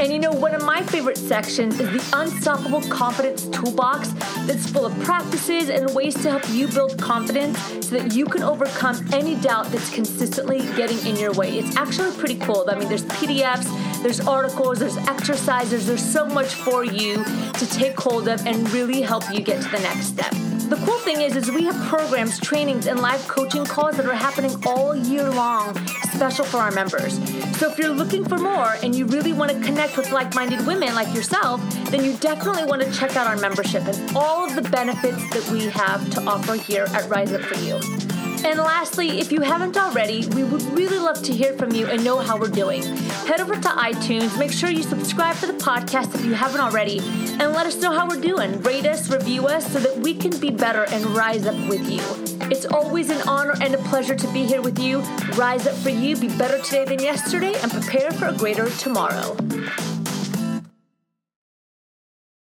And 0.00 0.12
you 0.12 0.18
know, 0.18 0.32
one 0.32 0.54
of 0.54 0.64
my 0.64 0.82
favorite 0.82 1.18
sections 1.18 1.78
is 1.78 1.90
the 1.90 2.18
Unstoppable 2.18 2.82
Confidence 2.82 3.46
Toolbox 3.48 4.08
that's 4.46 4.68
full 4.68 4.86
of 4.86 4.98
practices 5.00 5.68
and 5.68 5.94
ways 5.94 6.14
to 6.22 6.30
help 6.30 6.48
you 6.50 6.66
build 6.66 7.00
confidence 7.00 7.58
so 7.86 7.98
that 7.98 8.14
you 8.14 8.24
can 8.24 8.42
overcome 8.42 8.96
any 9.12 9.36
doubt 9.36 9.66
that's 9.66 9.94
consistently 9.94 10.60
getting 10.76 10.98
in 11.06 11.16
your 11.16 11.32
way. 11.32 11.58
It's 11.58 11.76
actually 11.76 12.16
pretty 12.16 12.38
cool. 12.38 12.64
I 12.68 12.78
mean, 12.78 12.88
there's 12.88 13.04
PDFs, 13.04 14.02
there's 14.02 14.20
articles, 14.20 14.78
there's 14.78 14.96
exercises, 14.96 15.86
there's 15.86 16.04
so 16.04 16.26
much 16.26 16.54
for 16.54 16.84
you 16.84 17.22
to 17.24 17.66
take 17.70 17.98
hold 17.98 18.28
of 18.28 18.44
and 18.46 18.70
really 18.72 19.02
help 19.02 19.24
you 19.30 19.40
get 19.40 19.62
to 19.62 19.68
the 19.68 19.80
next 19.80 20.06
step. 20.06 20.51
The 20.68 20.76
cool 20.86 20.98
thing 20.98 21.20
is, 21.20 21.36
is 21.36 21.50
we 21.50 21.64
have 21.64 21.76
programs, 21.88 22.38
trainings, 22.40 22.86
and 22.86 23.00
live 23.00 23.26
coaching 23.28 23.64
calls 23.64 23.96
that 23.96 24.06
are 24.06 24.14
happening 24.14 24.54
all 24.64 24.94
year 24.94 25.28
long, 25.30 25.76
special 26.12 26.44
for 26.44 26.58
our 26.58 26.70
members. 26.70 27.14
So 27.58 27.70
if 27.70 27.78
you're 27.78 27.90
looking 27.90 28.24
for 28.24 28.38
more 28.38 28.76
and 28.82 28.94
you 28.94 29.06
really 29.06 29.32
want 29.32 29.50
to 29.50 29.60
connect 29.60 29.96
with 29.96 30.10
like-minded 30.10 30.66
women 30.66 30.94
like 30.94 31.14
yourself, 31.14 31.60
then 31.90 32.04
you 32.04 32.16
definitely 32.18 32.64
want 32.64 32.82
to 32.82 32.92
check 32.92 33.16
out 33.16 33.26
our 33.26 33.36
membership 33.36 33.84
and 33.86 34.16
all 34.16 34.46
of 34.46 34.54
the 34.54 34.62
benefits 34.62 35.28
that 35.30 35.48
we 35.52 35.66
have 35.66 36.08
to 36.10 36.22
offer 36.22 36.54
here 36.54 36.86
at 36.90 37.08
Rise 37.08 37.32
Up 37.32 37.42
For 37.42 37.56
You. 37.56 38.11
And 38.44 38.58
lastly, 38.58 39.20
if 39.20 39.30
you 39.30 39.40
haven't 39.40 39.76
already, 39.76 40.26
we 40.28 40.42
would 40.42 40.62
really 40.72 40.98
love 40.98 41.22
to 41.22 41.32
hear 41.32 41.52
from 41.54 41.72
you 41.72 41.86
and 41.86 42.04
know 42.04 42.18
how 42.18 42.36
we're 42.36 42.48
doing. 42.48 42.82
Head 43.26 43.40
over 43.40 43.54
to 43.54 43.68
iTunes, 43.68 44.36
make 44.38 44.50
sure 44.50 44.68
you 44.68 44.82
subscribe 44.82 45.36
to 45.36 45.46
the 45.46 45.52
podcast 45.52 46.14
if 46.14 46.24
you 46.24 46.34
haven't 46.34 46.60
already, 46.60 46.98
and 46.98 47.52
let 47.52 47.66
us 47.66 47.76
know 47.80 47.92
how 47.92 48.08
we're 48.08 48.20
doing. 48.20 48.60
Rate 48.62 48.84
us, 48.84 49.10
review 49.10 49.46
us, 49.46 49.72
so 49.72 49.78
that 49.78 49.96
we 49.98 50.14
can 50.14 50.36
be 50.40 50.50
better 50.50 50.84
and 50.90 51.04
rise 51.06 51.46
up 51.46 51.54
with 51.68 51.88
you. 51.88 52.02
It's 52.50 52.66
always 52.66 53.10
an 53.10 53.26
honor 53.28 53.54
and 53.60 53.74
a 53.74 53.78
pleasure 53.78 54.16
to 54.16 54.32
be 54.32 54.44
here 54.44 54.60
with 54.60 54.78
you. 54.78 54.98
Rise 55.36 55.66
up 55.68 55.76
for 55.76 55.90
you, 55.90 56.16
be 56.16 56.28
better 56.36 56.58
today 56.62 56.84
than 56.84 56.98
yesterday, 56.98 57.54
and 57.62 57.70
prepare 57.70 58.10
for 58.10 58.26
a 58.26 58.32
greater 58.32 58.68
tomorrow. 58.70 59.36